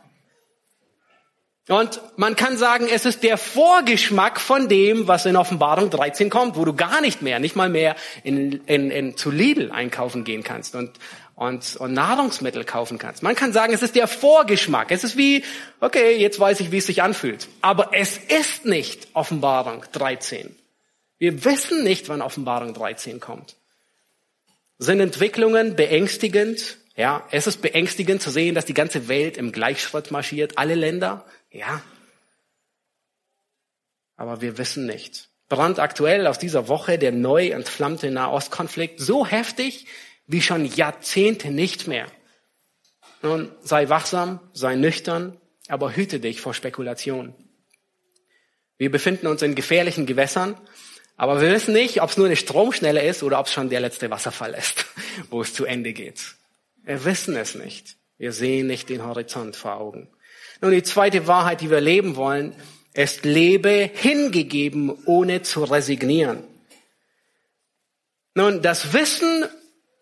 Und 1.67 2.01
man 2.15 2.37
kann 2.37 2.57
sagen, 2.57 2.87
es 2.89 3.05
ist 3.05 3.23
der 3.23 3.37
Vorgeschmack 3.37 4.39
von 4.39 4.69
dem, 4.69 5.07
was 5.07 5.25
in 5.25 5.35
Offenbarung 5.35 5.89
13 5.89 6.29
kommt, 6.29 6.55
wo 6.55 6.63
du 6.63 6.73
gar 6.73 7.01
nicht 7.01 7.21
mehr, 7.21 7.39
nicht 7.39 7.57
mal 7.57 7.67
mehr 7.67 7.95
in, 8.23 8.61
in, 8.65 8.89
in, 8.89 9.17
zu 9.17 9.29
Lidl 9.29 9.71
einkaufen 9.71 10.23
gehen 10.23 10.43
kannst 10.43 10.75
und, 10.75 10.91
und, 11.35 11.75
und 11.75 11.93
Nahrungsmittel 11.93 12.63
kaufen 12.63 12.97
kannst. 12.97 13.21
Man 13.21 13.35
kann 13.35 13.51
sagen, 13.51 13.73
es 13.73 13.81
ist 13.81 13.95
der 13.95 14.07
Vorgeschmack. 14.07 14.91
Es 14.91 15.03
ist 15.03 15.17
wie, 15.17 15.43
okay, 15.81 16.15
jetzt 16.17 16.39
weiß 16.39 16.61
ich, 16.61 16.71
wie 16.71 16.77
es 16.77 16.85
sich 16.85 17.03
anfühlt. 17.03 17.49
Aber 17.61 17.89
es 17.91 18.17
ist 18.17 18.65
nicht 18.65 19.09
Offenbarung 19.13 19.83
13. 19.91 20.55
Wir 21.17 21.43
wissen 21.45 21.83
nicht, 21.83 22.09
wann 22.09 22.21
Offenbarung 22.21 22.73
13 22.73 23.19
kommt. 23.19 23.55
Sind 24.77 24.99
Entwicklungen 24.99 25.75
beängstigend? 25.75 26.77
Ja, 26.95 27.27
es 27.31 27.47
ist 27.47 27.61
beängstigend 27.61 28.21
zu 28.21 28.29
sehen, 28.29 28.55
dass 28.55 28.65
die 28.65 28.73
ganze 28.73 29.07
Welt 29.07 29.37
im 29.37 29.51
Gleichschritt 29.51 30.11
marschiert, 30.11 30.57
alle 30.57 30.75
Länder. 30.75 31.25
Ja. 31.51 31.81
Aber 34.15 34.41
wir 34.41 34.57
wissen 34.57 34.85
nicht. 34.85 35.29
Brandaktuell 35.49 36.27
aus 36.27 36.39
dieser 36.39 36.67
Woche 36.67 36.99
der 36.99 37.11
neu 37.11 37.49
entflammte 37.49 38.11
Nahostkonflikt 38.11 38.99
so 38.99 39.25
heftig 39.25 39.85
wie 40.27 40.41
schon 40.41 40.65
Jahrzehnte 40.65 41.51
nicht 41.51 41.87
mehr. 41.87 42.07
Nun, 43.21 43.51
sei 43.61 43.89
wachsam, 43.89 44.39
sei 44.53 44.75
nüchtern, 44.75 45.37
aber 45.69 45.95
hüte 45.95 46.19
dich 46.19 46.41
vor 46.41 46.53
Spekulation. 46.53 47.33
Wir 48.77 48.91
befinden 48.91 49.27
uns 49.27 49.41
in 49.41 49.55
gefährlichen 49.55 50.05
Gewässern 50.05 50.59
aber 51.17 51.41
wir 51.41 51.51
wissen 51.51 51.73
nicht, 51.73 52.01
ob 52.01 52.11
es 52.11 52.17
nur 52.17 52.27
eine 52.27 52.35
Stromschnelle 52.35 53.01
ist 53.01 53.23
oder 53.23 53.39
ob 53.39 53.47
es 53.47 53.53
schon 53.53 53.69
der 53.69 53.79
letzte 53.79 54.11
Wasserfall 54.11 54.53
ist, 54.53 54.85
wo 55.29 55.41
es 55.41 55.53
zu 55.53 55.65
Ende 55.65 55.91
geht. 55.91 56.35
Wir 56.83 57.03
wissen 57.03 57.35
es 57.35 57.55
nicht. 57.55 57.97
Wir 58.19 58.31
sehen 58.31 58.67
nicht 58.67 58.89
den 58.89 59.03
Horizont 59.03 59.55
vor 59.55 59.75
Augen. 59.75 60.09
Nun, 60.61 60.71
die 60.71 60.83
zweite 60.83 61.27
Wahrheit, 61.27 61.61
die 61.61 61.69
wir 61.69 61.81
leben 61.81 62.15
wollen, 62.15 62.55
ist, 62.93 63.25
lebe 63.25 63.89
hingegeben, 63.93 64.91
ohne 65.05 65.41
zu 65.41 65.63
resignieren. 65.63 66.43
Nun, 68.33 68.61
das 68.61 68.93
Wissen 68.93 69.45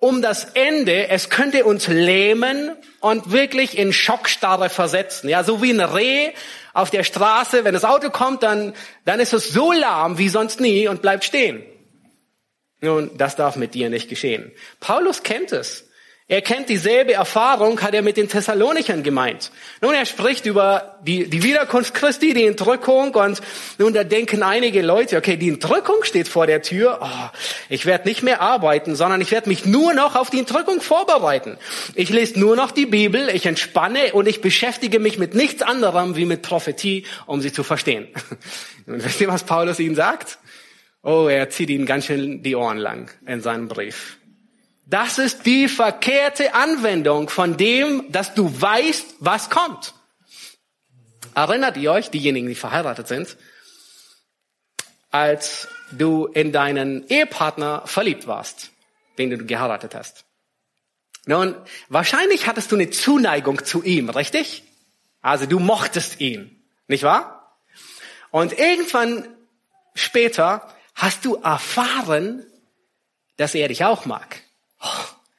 um 0.05 0.21
das 0.21 0.45
Ende, 0.53 1.07
es 1.07 1.31
könnte 1.31 1.65
uns 1.65 1.87
lähmen 1.87 2.77
und 2.99 3.31
wirklich 3.31 3.75
in 3.75 3.91
Schockstarre 3.91 4.69
versetzen. 4.69 5.29
Ja, 5.29 5.43
so 5.43 5.63
wie 5.63 5.71
ein 5.71 5.79
Reh 5.79 6.31
auf 6.75 6.91
der 6.91 7.03
Straße, 7.03 7.63
wenn 7.63 7.73
das 7.73 7.85
Auto 7.85 8.11
kommt, 8.11 8.43
dann, 8.43 8.75
dann 9.05 9.19
ist 9.19 9.33
es 9.33 9.49
so 9.49 9.71
lahm 9.71 10.19
wie 10.19 10.29
sonst 10.29 10.61
nie 10.61 10.87
und 10.87 11.01
bleibt 11.01 11.23
stehen. 11.23 11.63
Nun, 12.81 13.17
das 13.17 13.35
darf 13.35 13.55
mit 13.55 13.73
dir 13.73 13.89
nicht 13.89 14.07
geschehen. 14.07 14.51
Paulus 14.79 15.23
kennt 15.23 15.51
es. 15.51 15.84
Er 16.27 16.41
kennt 16.41 16.69
dieselbe 16.69 17.13
Erfahrung, 17.13 17.79
hat 17.81 17.93
er 17.93 18.01
mit 18.01 18.17
den 18.17 18.27
Thessalonichern 18.27 19.03
gemeint. 19.03 19.51
Nun, 19.81 19.93
er 19.93 20.07
spricht 20.07 20.47
über 20.47 20.97
die, 21.03 21.29
die 21.29 21.43
Wiederkunft 21.43 21.93
Christi, 21.93 22.33
die 22.33 22.47
Entrückung 22.47 23.13
und 23.13 23.43
nun, 23.77 23.93
da 23.93 24.03
denken 24.03 24.41
einige 24.41 24.81
Leute, 24.81 25.17
okay, 25.17 25.37
die 25.37 25.49
Entrückung 25.49 26.03
steht 26.03 26.27
vor 26.27 26.47
der 26.47 26.63
Tür, 26.63 26.97
oh, 27.03 27.37
ich 27.69 27.85
werde 27.85 28.09
nicht 28.09 28.23
mehr 28.23 28.41
arbeiten, 28.41 28.95
sondern 28.95 29.21
ich 29.21 29.29
werde 29.29 29.49
mich 29.49 29.67
nur 29.67 29.93
noch 29.93 30.15
auf 30.15 30.31
die 30.31 30.39
Entrückung 30.39 30.81
vorbereiten. 30.81 31.59
Ich 31.93 32.09
lese 32.09 32.39
nur 32.39 32.55
noch 32.55 32.71
die 32.71 32.87
Bibel, 32.87 33.29
ich 33.29 33.45
entspanne 33.45 34.13
und 34.13 34.27
ich 34.27 34.41
beschäftige 34.41 34.97
mich 34.97 35.19
mit 35.19 35.35
nichts 35.35 35.61
anderem 35.61 36.15
wie 36.15 36.25
mit 36.25 36.41
Prophetie, 36.41 37.05
um 37.27 37.39
sie 37.39 37.53
zu 37.53 37.61
verstehen. 37.63 38.07
Und 38.87 39.03
wisst 39.03 39.19
ihr, 39.19 39.27
was 39.27 39.43
Paulus 39.43 39.79
ihnen 39.79 39.95
sagt? 39.95 40.37
Oh, 41.01 41.27
er 41.27 41.49
zieht 41.49 41.71
ihnen 41.71 41.87
ganz 41.87 42.05
schön 42.05 42.43
die 42.43 42.55
Ohren 42.55 42.77
lang 42.77 43.11
in 43.25 43.41
seinem 43.41 43.67
Brief. 43.67 44.17
Das 44.87 45.17
ist 45.17 45.45
die 45.45 45.67
verkehrte 45.67 46.53
Anwendung 46.53 47.29
von 47.29 47.57
dem, 47.57 48.11
dass 48.11 48.35
du 48.35 48.61
weißt, 48.61 49.15
was 49.19 49.49
kommt. 49.49 49.95
Erinnert 51.33 51.75
ihr 51.77 51.91
euch, 51.91 52.11
diejenigen, 52.11 52.47
die 52.47 52.55
verheiratet 52.55 53.07
sind, 53.07 53.35
als 55.09 55.67
du 55.91 56.27
in 56.27 56.51
deinen 56.51 57.07
Ehepartner 57.07 57.81
verliebt 57.85 58.27
warst, 58.27 58.71
den 59.17 59.31
du 59.31 59.45
geheiratet 59.45 59.95
hast? 59.95 60.25
Nun, 61.25 61.55
wahrscheinlich 61.89 62.45
hattest 62.45 62.71
du 62.71 62.75
eine 62.75 62.91
Zuneigung 62.91 63.65
zu 63.65 63.83
ihm, 63.83 64.09
richtig? 64.09 64.63
Also 65.21 65.47
du 65.47 65.59
mochtest 65.59 66.21
ihn, 66.21 66.63
nicht 66.87 67.03
wahr? 67.03 67.57
Und 68.29 68.53
irgendwann 68.53 69.27
später 69.95 70.71
hast 70.93 71.25
du 71.25 71.35
erfahren, 71.35 72.45
dass 73.37 73.55
er 73.55 73.67
dich 73.67 73.83
auch 73.83 74.05
mag. 74.05 74.44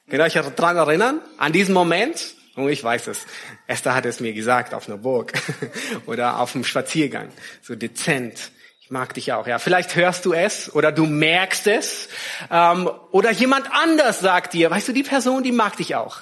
Könnt 0.08 0.20
ihr 0.20 0.40
euch 0.40 0.54
daran 0.54 0.76
erinnern? 0.76 1.20
An 1.36 1.52
diesen 1.52 1.74
Moment? 1.74 2.34
Oh, 2.56 2.68
ich 2.68 2.82
weiß 2.82 3.08
es. 3.08 3.26
Esther 3.66 3.94
hat 3.94 4.06
es 4.06 4.20
mir 4.20 4.32
gesagt 4.32 4.72
auf 4.72 4.88
einer 4.88 4.98
Burg 4.98 5.32
oder 6.06 6.38
auf 6.38 6.54
einem 6.54 6.62
Spaziergang. 6.62 7.30
So 7.60 7.74
dezent. 7.74 8.52
Ich 8.80 8.90
mag 8.92 9.14
dich 9.14 9.32
auch. 9.32 9.48
Ja, 9.48 9.58
vielleicht 9.58 9.96
hörst 9.96 10.24
du 10.24 10.32
es 10.32 10.72
oder 10.72 10.92
du 10.92 11.06
merkst 11.06 11.66
es 11.66 12.08
ähm, 12.52 12.88
oder 13.10 13.32
jemand 13.32 13.68
anders 13.72 14.20
sagt 14.20 14.54
dir, 14.54 14.70
weißt 14.70 14.88
du, 14.88 14.92
die 14.92 15.02
Person, 15.02 15.42
die 15.42 15.50
mag 15.50 15.76
dich 15.76 15.96
auch. 15.96 16.20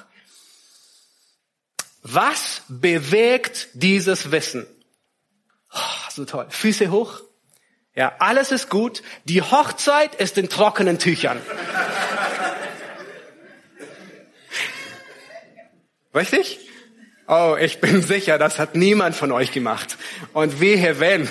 Was 2.01 2.63
bewegt 2.69 3.69
dieses 3.75 4.31
Wissen? 4.31 4.67
Oh, 5.75 6.11
so 6.11 6.25
toll. 6.25 6.47
Füße 6.49 6.91
hoch. 6.91 7.21
Ja, 7.95 8.15
alles 8.19 8.51
ist 8.51 8.71
gut. 8.71 9.03
Die 9.25 9.43
Hochzeit 9.43 10.15
ist 10.15 10.39
in 10.39 10.49
trockenen 10.49 10.99
Tüchern. 10.99 11.39
Richtig? 16.15 16.61
Oh, 17.27 17.57
ich 17.59 17.81
bin 17.81 18.03
sicher, 18.07 18.39
das 18.39 18.59
hat 18.59 18.75
niemand 18.75 19.17
von 19.17 19.33
euch 19.33 19.53
gemacht. 19.53 19.97
Und 20.33 20.61
wehe 20.61 21.01
wenn, 21.01 21.29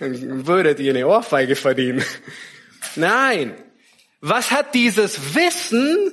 würdet 0.46 0.80
ihr 0.80 0.92
eine 0.92 1.06
Ohrfeige 1.06 1.56
verdienen. 1.56 2.04
Nein. 2.96 3.54
Was 4.20 4.50
hat 4.50 4.74
dieses 4.74 5.34
Wissen, 5.34 6.12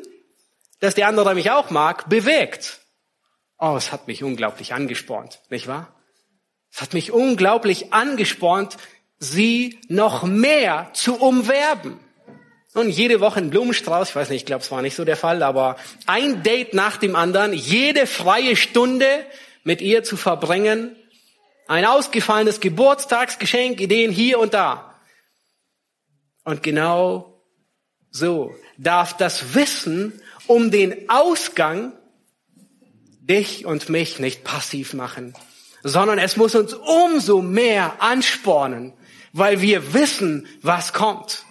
dass 0.79 0.95
der 0.95 1.07
andere 1.07 1.33
mich 1.35 1.51
auch 1.51 1.69
mag, 1.69 2.09
bewegt? 2.09 2.79
Oh, 3.57 3.75
es 3.77 3.91
hat 3.91 4.07
mich 4.07 4.23
unglaublich 4.23 4.73
angespornt, 4.73 5.41
nicht 5.49 5.67
wahr? 5.67 5.95
Es 6.71 6.81
hat 6.81 6.93
mich 6.93 7.11
unglaublich 7.11 7.93
angespornt, 7.93 8.77
sie 9.19 9.79
noch 9.87 10.23
mehr 10.23 10.89
zu 10.93 11.15
umwerben. 11.15 11.99
Und 12.73 12.89
jede 12.89 13.19
Woche 13.19 13.39
ein 13.39 13.51
Blumenstrauß, 13.51 14.09
ich 14.09 14.15
weiß 14.15 14.29
nicht, 14.29 14.41
ich 14.41 14.45
glaube, 14.45 14.63
es 14.63 14.71
war 14.71 14.81
nicht 14.81 14.95
so 14.95 15.05
der 15.05 15.17
Fall, 15.17 15.43
aber 15.43 15.77
ein 16.07 16.41
Date 16.41 16.73
nach 16.73 16.97
dem 16.97 17.15
anderen, 17.15 17.53
jede 17.53 18.07
freie 18.07 18.55
Stunde 18.55 19.25
mit 19.63 19.81
ihr 19.81 20.03
zu 20.03 20.17
verbringen, 20.17 20.95
ein 21.67 21.85
ausgefallenes 21.85 22.59
Geburtstagsgeschenk, 22.59 23.79
Ideen 23.79 24.11
hier 24.11 24.39
und 24.39 24.53
da. 24.53 24.95
Und 26.43 26.63
genau 26.63 27.41
so 28.09 28.53
darf 28.77 29.15
das 29.17 29.53
Wissen 29.53 30.21
um 30.47 30.71
den 30.71 31.09
Ausgang 31.09 31.93
dich 33.21 33.65
und 33.65 33.87
mich 33.87 34.19
nicht 34.19 34.43
passiv 34.43 34.93
machen, 34.93 35.33
sondern 35.83 36.17
es 36.19 36.37
muss 36.37 36.55
uns 36.55 36.73
umso 36.73 37.41
mehr 37.41 38.01
anspornen, 38.01 38.93
weil 39.31 39.61
wir 39.61 39.93
wissen, 39.93 40.47
was 40.61 40.91
kommt. 40.91 41.45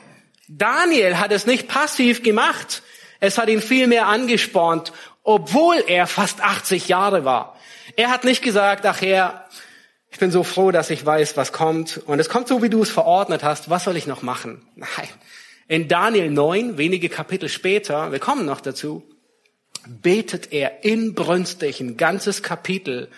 Daniel 0.59 1.19
hat 1.19 1.33
es 1.33 1.47
nicht 1.47 1.67
passiv 1.67 2.23
gemacht. 2.23 2.83
Es 3.21 3.39
hat 3.39 3.49
ihn 3.49 3.63
vielmehr 3.63 4.07
angespornt, 4.07 4.93
obwohl 5.23 5.83
er 5.87 6.07
fast 6.07 6.43
80 6.43 6.89
Jahre 6.89 7.25
war. 7.25 7.59
Er 7.97 8.11
hat 8.11 8.25
nicht 8.25 8.43
gesagt, 8.43 8.85
ach 8.85 9.01
Herr, 9.01 9.49
ich 10.11 10.19
bin 10.19 10.31
so 10.31 10.45
froh, 10.45 10.71
dass 10.71 10.91
ich 10.91 11.07
weiß, 11.07 11.37
was 11.37 11.53
kommt. 11.53 11.99
Und 12.05 12.19
es 12.19 12.29
kommt 12.29 12.49
so, 12.49 12.63
wie 12.63 12.69
du 12.69 12.83
es 12.83 12.91
verordnet 12.91 13.43
hast. 13.43 13.71
Was 13.71 13.85
soll 13.85 13.97
ich 13.97 14.07
noch 14.07 14.23
machen? 14.23 14.67
Nein. 14.77 15.09
In 15.69 15.89
Daniel 15.89 16.31
9, 16.31 16.77
wenige 16.77 17.09
Kapitel 17.09 17.49
später, 17.49 18.13
wir 18.13 18.19
kommen 18.19 18.45
noch 18.45 18.61
dazu, 18.61 19.03
betet 19.87 20.53
er 20.53 20.85
inbrünstig 20.85 21.81
ein 21.81 21.97
ganzes 21.97 22.43
Kapitel 22.43 23.09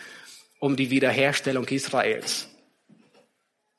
um 0.60 0.76
die 0.76 0.90
Wiederherstellung 0.90 1.66
Israels 1.66 2.48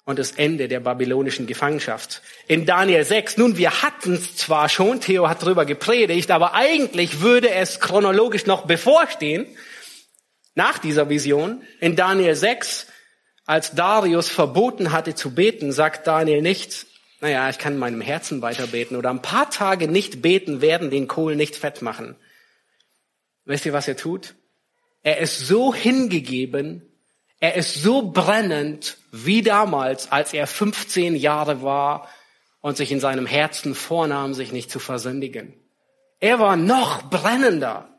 und 0.06 0.20
das 0.20 0.32
Ende 0.32 0.68
der 0.68 0.80
babylonischen 0.80 1.48
Gefangenschaft. 1.48 2.22
In 2.48 2.66
Daniel 2.66 3.04
6, 3.04 3.38
nun, 3.38 3.58
wir 3.58 3.82
hatten 3.82 4.14
es 4.14 4.38
zwar 4.38 4.70
schon, 4.70 5.02
Theo 5.02 5.28
hat 5.28 5.42
darüber 5.42 5.66
gepredigt, 5.66 6.30
aber 6.32 6.54
eigentlich 6.54 7.22
würde 7.22 7.50
es 7.50 7.80
chronologisch 7.80 8.46
noch 8.46 8.66
bevorstehen, 8.66 9.48
nach 10.54 10.78
dieser 10.78 11.10
Vision. 11.10 11.64
In 11.82 11.96
Daniel 11.96 12.36
6, 12.36 12.88
als 13.46 13.72
Darius 13.72 14.30
verboten 14.30 14.92
hatte 14.92 15.16
zu 15.16 15.34
beten, 15.34 15.72
sagt 15.72 16.08
Daniel 16.08 16.42
nicht, 16.42 16.86
naja, 17.20 17.50
ich 17.50 17.58
kann 17.58 17.74
in 17.74 17.80
meinem 17.80 18.02
Herzen 18.02 18.42
weiter 18.42 18.68
beten 18.68 18.96
oder 18.96 19.10
ein 19.10 19.22
paar 19.22 19.50
Tage 19.50 19.88
nicht 19.88 20.22
beten 20.22 20.62
werden 20.62 20.92
den 20.92 21.08
Kohl 21.08 21.36
nicht 21.36 21.56
fett 21.56 21.82
machen. 21.82 22.16
Wisst 23.46 23.66
ihr, 23.66 23.74
was 23.74 23.88
er 23.88 23.98
tut? 23.98 24.36
Er 25.04 25.20
ist 25.20 25.40
so 25.40 25.74
hingegeben, 25.74 26.84
er 27.40 27.56
ist 27.56 27.76
so 27.76 28.12
brennend 28.12 28.98
wie 29.12 29.42
damals, 29.42 30.12
als 30.12 30.34
er 30.34 30.48
15 30.48 31.16
Jahre 31.16 31.62
war 31.62 32.10
und 32.62 32.78
sich 32.78 32.92
in 32.92 33.00
seinem 33.00 33.26
Herzen 33.26 33.76
vornahm, 33.76 34.34
sich 34.34 34.52
nicht 34.52 34.72
zu 34.72 34.80
versündigen. 34.80 35.54
Er 36.20 36.40
war 36.40 36.56
noch 36.56 37.10
brennender. 37.10 37.90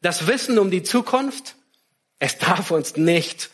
Das 0.00 0.26
Wissen 0.26 0.58
um 0.58 0.70
die 0.70 0.82
Zukunft, 0.82 1.54
es 2.18 2.38
darf 2.38 2.70
uns 2.70 2.96
nicht 2.96 3.50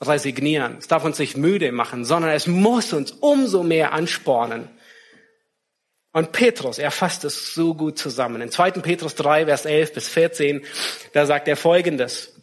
resignieren, 0.00 0.76
es 0.78 0.88
darf 0.88 1.04
uns 1.04 1.18
nicht 1.18 1.36
müde 1.36 1.72
machen, 1.72 2.04
sondern 2.04 2.30
es 2.30 2.46
muss 2.46 2.92
uns 2.92 3.10
umso 3.12 3.62
mehr 3.62 3.92
anspornen. 3.92 4.68
Und 6.12 6.32
Petrus, 6.32 6.78
er 6.78 6.90
fasst 6.90 7.24
es 7.24 7.52
so 7.52 7.74
gut 7.74 7.98
zusammen. 7.98 8.40
In 8.40 8.50
2. 8.50 8.70
Petrus 8.72 9.16
3, 9.16 9.44
Vers 9.44 9.66
11 9.66 9.92
bis 9.92 10.08
14, 10.08 10.64
da 11.12 11.26
sagt 11.26 11.46
er 11.48 11.56
Folgendes. 11.56 12.35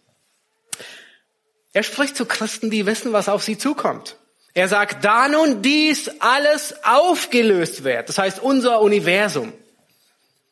Er 1.73 1.83
spricht 1.83 2.15
zu 2.15 2.25
Christen, 2.25 2.69
die 2.69 2.85
wissen, 2.85 3.13
was 3.13 3.27
auf 3.27 3.43
sie 3.43 3.57
zukommt. 3.57 4.17
Er 4.53 4.67
sagt, 4.67 5.03
da 5.03 5.27
nun 5.27 5.63
dies 5.63 6.09
alles 6.19 6.75
aufgelöst 6.83 7.83
wird, 7.83 8.07
das 8.07 8.19
heißt 8.19 8.39
unser 8.39 8.81
Universum, 8.81 9.51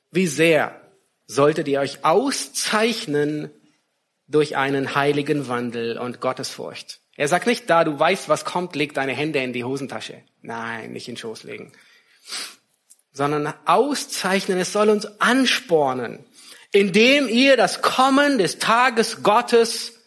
wie 0.09 0.25
sehr 0.25 0.81
solltet 1.27 1.67
ihr 1.67 1.79
euch 1.79 2.03
auszeichnen 2.03 3.51
durch 4.27 4.57
einen 4.57 4.95
heiligen 4.95 5.47
Wandel 5.47 5.99
und 5.99 6.19
Gottesfurcht. 6.19 6.99
Er 7.15 7.27
sagt 7.27 7.45
nicht, 7.45 7.69
da 7.69 7.83
du 7.83 7.99
weißt, 7.99 8.27
was 8.27 8.43
kommt, 8.43 8.75
leg 8.75 8.93
deine 8.95 9.13
Hände 9.13 9.39
in 9.39 9.53
die 9.53 9.63
Hosentasche. 9.63 10.23
Nein, 10.41 10.93
nicht 10.93 11.07
in 11.07 11.13
den 11.13 11.19
Schoß 11.19 11.43
legen. 11.43 11.71
Sondern 13.11 13.53
auszeichnen, 13.65 14.57
es 14.57 14.73
soll 14.73 14.89
uns 14.89 15.05
anspornen, 15.21 16.25
indem 16.71 17.27
ihr 17.27 17.57
das 17.57 17.81
Kommen 17.81 18.39
des 18.39 18.57
Tages 18.57 19.21
Gottes 19.21 20.00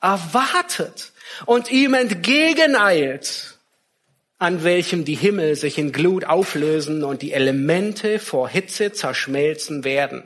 erwartet 0.00 1.12
und 1.46 1.70
ihm 1.70 1.94
entgegeneilt, 1.94 3.58
an 4.38 4.64
welchem 4.64 5.04
die 5.04 5.14
Himmel 5.14 5.56
sich 5.56 5.78
in 5.78 5.92
Glut 5.92 6.24
auflösen 6.24 7.04
und 7.04 7.22
die 7.22 7.32
Elemente 7.32 8.18
vor 8.18 8.48
Hitze 8.48 8.92
zerschmelzen 8.92 9.84
werden. 9.84 10.24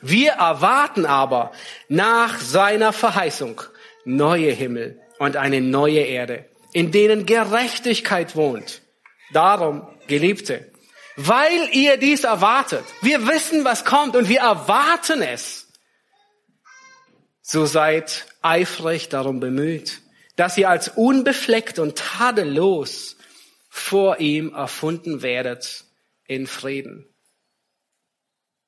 Wir 0.00 0.32
erwarten 0.32 1.06
aber 1.06 1.52
nach 1.88 2.38
seiner 2.38 2.92
Verheißung 2.92 3.60
neue 4.04 4.52
Himmel 4.52 5.00
und 5.18 5.36
eine 5.36 5.60
neue 5.60 6.00
Erde, 6.00 6.46
in 6.72 6.92
denen 6.92 7.26
Gerechtigkeit 7.26 8.36
wohnt. 8.36 8.82
Darum, 9.32 9.86
Geliebte, 10.06 10.70
weil 11.16 11.68
ihr 11.72 11.96
dies 11.96 12.24
erwartet, 12.24 12.84
wir 13.02 13.26
wissen, 13.26 13.64
was 13.64 13.84
kommt 13.84 14.14
und 14.14 14.28
wir 14.28 14.40
erwarten 14.40 15.20
es, 15.20 15.57
so 17.50 17.64
seid 17.64 18.26
eifrig 18.42 19.08
darum 19.08 19.40
bemüht, 19.40 20.02
dass 20.36 20.58
ihr 20.58 20.68
als 20.68 20.88
unbefleckt 20.88 21.78
und 21.78 21.96
tadellos 21.96 23.16
vor 23.70 24.20
ihm 24.20 24.52
erfunden 24.52 25.22
werdet 25.22 25.84
in 26.26 26.46
Frieden. 26.46 27.06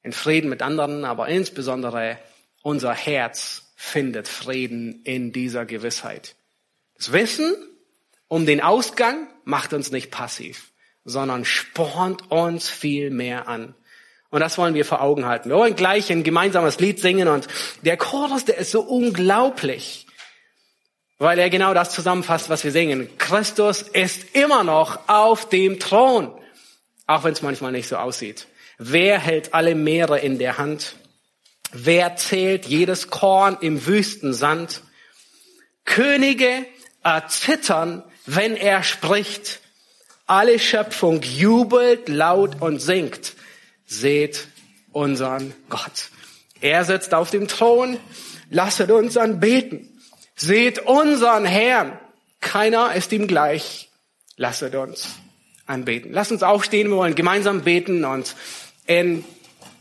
In 0.03 0.13
Frieden 0.13 0.49
mit 0.49 0.63
anderen, 0.63 1.05
aber 1.05 1.29
insbesondere 1.29 2.19
unser 2.63 2.95
Herz 2.95 3.71
findet 3.77 4.29
Frieden 4.29 5.03
in 5.05 5.31
dieser 5.31 5.67
Gewissheit. 5.67 6.37
Das 6.95 7.13
Wissen 7.13 7.55
um 8.29 8.47
den 8.47 8.63
Ausgang 8.63 9.29
macht 9.45 9.75
uns 9.75 9.91
nicht 9.91 10.11
passiv, 10.11 10.73
sondern 11.05 11.45
spornt 11.45 12.31
uns 12.31 12.71
viel 12.71 13.11
mehr 13.11 13.47
an. 13.47 13.75
Und 14.31 14.41
das 14.41 14.59
wollen 14.59 14.75
wir 14.75 14.85
vor 14.85 15.03
Augen 15.03 15.27
halten. 15.27 15.51
Wir 15.51 15.57
wollen 15.57 15.75
gleich 15.75 16.11
ein 16.11 16.23
gemeinsames 16.23 16.79
Lied 16.79 17.01
singen 17.01 17.27
und 17.27 17.49
der 17.83 17.97
Chorus, 17.97 18.45
der 18.45 18.59
ist 18.59 18.71
so 18.71 18.81
unglaublich, 18.81 20.07
weil 21.19 21.39
er 21.39 21.51
genau 21.51 21.75
das 21.75 21.91
zusammenfasst, 21.91 22.49
was 22.49 22.63
wir 22.63 22.71
singen. 22.71 23.11
Christus 23.19 23.83
ist 23.83 24.37
immer 24.37 24.63
noch 24.63 25.09
auf 25.09 25.49
dem 25.49 25.81
Thron, 25.81 26.33
auch 27.07 27.25
wenn 27.25 27.33
es 27.33 27.43
manchmal 27.43 27.73
nicht 27.73 27.89
so 27.89 27.97
aussieht. 27.97 28.47
Wer 28.79 29.19
hält 29.19 29.53
alle 29.53 29.75
Meere 29.75 30.21
in 30.21 30.39
der 30.39 30.59
Hand? 30.59 30.95
Wer 31.73 32.17
zählt 32.17 32.67
jedes 32.67 33.11
Korn 33.11 33.59
im 33.61 33.85
Wüstensand? 33.85 34.83
Könige 35.85 36.65
erzittern, 37.03 38.05
wenn 38.27 38.57
er 38.57 38.85
spricht. 38.85 39.61
Alle 40.27 40.61
Schöpfung 40.61 41.21
jubelt 41.23 42.09
laut 42.09 42.63
und 42.63 42.79
singt 42.79 43.35
seht 43.91 44.47
unseren 44.93 45.53
Gott. 45.69 46.11
Er 46.61 46.85
sitzt 46.85 47.13
auf 47.13 47.31
dem 47.31 47.49
Thron, 47.49 47.99
lasset 48.49 48.91
uns 48.91 49.17
anbeten. 49.17 50.01
Seht 50.37 50.79
unseren 50.79 51.45
Herrn. 51.45 51.99
Keiner 52.41 52.95
ist 52.95 53.13
ihm 53.13 53.27
gleich. 53.27 53.91
Lasset 54.37 54.75
uns 54.75 55.17
anbeten. 55.67 56.13
Lasst 56.13 56.33
uns 56.33 56.43
aufstehen, 56.43 56.89
wir 56.89 56.97
wollen 56.97 57.15
gemeinsam 57.15 57.63
beten 57.63 58.05
und 58.05 58.35
in 58.87 59.25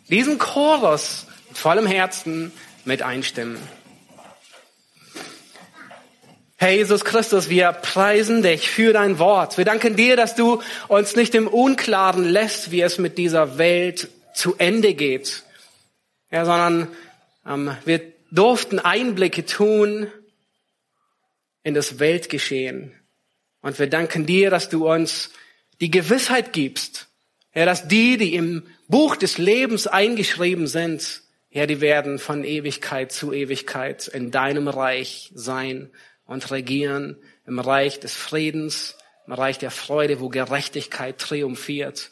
diesem 0.09 0.37
Chorus 0.37 1.25
mit 1.47 1.57
vollem 1.57 1.87
Herzen 1.87 2.51
mit 2.85 3.01
einstimmen. 3.01 3.57
Herr 6.61 6.71
Jesus 6.71 7.05
Christus, 7.05 7.47
wir 7.47 7.71
preisen 7.71 8.43
dich 8.43 8.69
für 8.69 8.91
dein 8.91 9.17
Wort. 9.17 9.57
Wir 9.57 9.63
danken 9.63 9.95
dir, 9.95 10.17
dass 10.17 10.35
du 10.35 10.61
uns 10.89 11.15
nicht 11.15 11.33
im 11.33 11.47
Unklaren 11.47 12.25
lässt, 12.25 12.69
wie 12.71 12.81
es 12.81 12.97
mit 12.97 13.17
dieser 13.17 13.57
Welt 13.57 14.09
zu 14.33 14.55
Ende 14.57 14.93
geht, 14.93 15.43
ja, 16.29 16.43
sondern 16.43 16.89
ähm, 17.47 17.77
wir 17.85 18.01
durften 18.29 18.77
Einblicke 18.77 19.45
tun 19.45 20.11
in 21.63 21.75
das 21.75 21.99
Weltgeschehen. 21.99 22.91
Und 23.61 23.79
wir 23.79 23.87
danken 23.87 24.25
dir, 24.25 24.49
dass 24.49 24.67
du 24.67 24.91
uns 24.91 25.31
die 25.79 25.89
Gewissheit 25.89 26.51
gibst, 26.51 27.07
Herr, 27.51 27.67
dass 27.67 27.87
die, 27.87 28.17
die 28.17 28.35
im 28.35 28.67
Buch 28.89 29.15
des 29.15 29.37
Lebens 29.37 29.87
eingeschrieben 29.87 30.67
sind, 30.67 31.21
Herr, 31.51 31.67
die 31.67 31.79
werden 31.79 32.19
von 32.19 32.43
Ewigkeit 32.43 33.13
zu 33.13 33.31
Ewigkeit 33.31 34.09
in 34.09 34.29
deinem 34.29 34.67
Reich 34.67 35.31
sein 35.33 35.89
und 36.29 36.51
regieren, 36.51 37.17
im 37.47 37.57
Reich 37.57 37.99
des 37.99 38.13
Friedens, 38.13 38.95
im 39.25 39.33
Reich 39.33 39.57
der 39.57 39.71
Freude, 39.71 40.19
wo 40.19 40.29
Gerechtigkeit 40.29 41.17
triumphiert. 41.17 42.11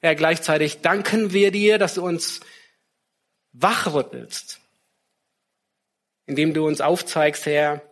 Herr, 0.00 0.14
gleichzeitig 0.14 0.80
danken 0.80 1.34
wir 1.34 1.50
dir, 1.50 1.76
dass 1.76 1.94
du 1.94 2.04
uns 2.04 2.40
wachrüttelst, 3.52 4.60
indem 6.24 6.54
du 6.54 6.66
uns 6.66 6.80
aufzeigst, 6.80 7.44
Herr, 7.44 7.82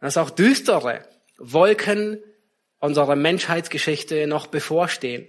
dass 0.00 0.16
auch 0.16 0.30
düstere 0.30 1.06
Wolken 1.36 2.18
unserer 2.78 3.16
Menschheitsgeschichte 3.16 4.26
noch 4.26 4.46
bevorstehen. 4.46 5.28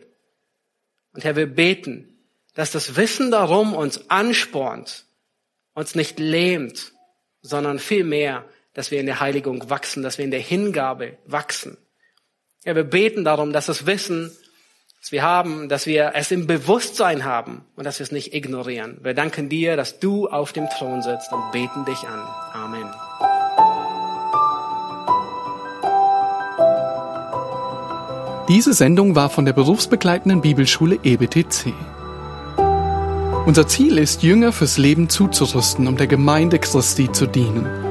Und 1.11 1.25
Herr, 1.25 1.35
wir 1.35 1.47
beten, 1.53 2.25
dass 2.53 2.71
das 2.71 2.95
Wissen 2.95 3.31
darum 3.31 3.73
uns 3.73 4.09
anspornt, 4.09 5.05
uns 5.73 5.93
nicht 5.93 6.19
lähmt, 6.19 6.93
sondern 7.41 7.79
vielmehr, 7.79 8.45
dass 8.73 8.91
wir 8.91 8.99
in 8.99 9.05
der 9.05 9.19
Heiligung 9.19 9.69
wachsen, 9.69 10.03
dass 10.03 10.17
wir 10.17 10.25
in 10.25 10.31
der 10.31 10.39
Hingabe 10.39 11.17
wachsen. 11.25 11.77
Ja, 12.63 12.75
wir 12.75 12.83
beten 12.83 13.23
darum, 13.23 13.53
dass 13.53 13.65
das 13.65 13.85
Wissen, 13.85 14.31
das 15.01 15.11
wir 15.11 15.23
haben, 15.23 15.67
dass 15.67 15.87
wir 15.87 16.11
es 16.13 16.29
im 16.31 16.45
Bewusstsein 16.45 17.25
haben 17.25 17.65
und 17.75 17.85
dass 17.85 17.99
wir 17.99 18.03
es 18.03 18.11
nicht 18.11 18.33
ignorieren. 18.35 18.99
Wir 19.01 19.15
danken 19.15 19.49
dir, 19.49 19.75
dass 19.75 19.99
du 19.99 20.27
auf 20.27 20.53
dem 20.53 20.69
Thron 20.69 21.01
sitzt 21.01 21.31
und 21.31 21.51
beten 21.51 21.85
dich 21.85 22.07
an. 22.07 22.19
Amen. 22.53 22.85
Diese 28.47 28.73
Sendung 28.73 29.15
war 29.15 29.29
von 29.29 29.45
der 29.45 29.53
berufsbegleitenden 29.53 30.41
Bibelschule 30.41 30.99
EBTC. 31.01 31.73
Unser 33.45 33.67
Ziel 33.67 33.97
ist, 33.97 34.21
Jünger 34.21 34.51
fürs 34.51 34.77
Leben 34.77 35.09
zuzurüsten, 35.09 35.87
um 35.87 35.97
der 35.97 36.07
Gemeinde 36.07 36.59
Christi 36.59 37.11
zu 37.11 37.25
dienen. 37.25 37.90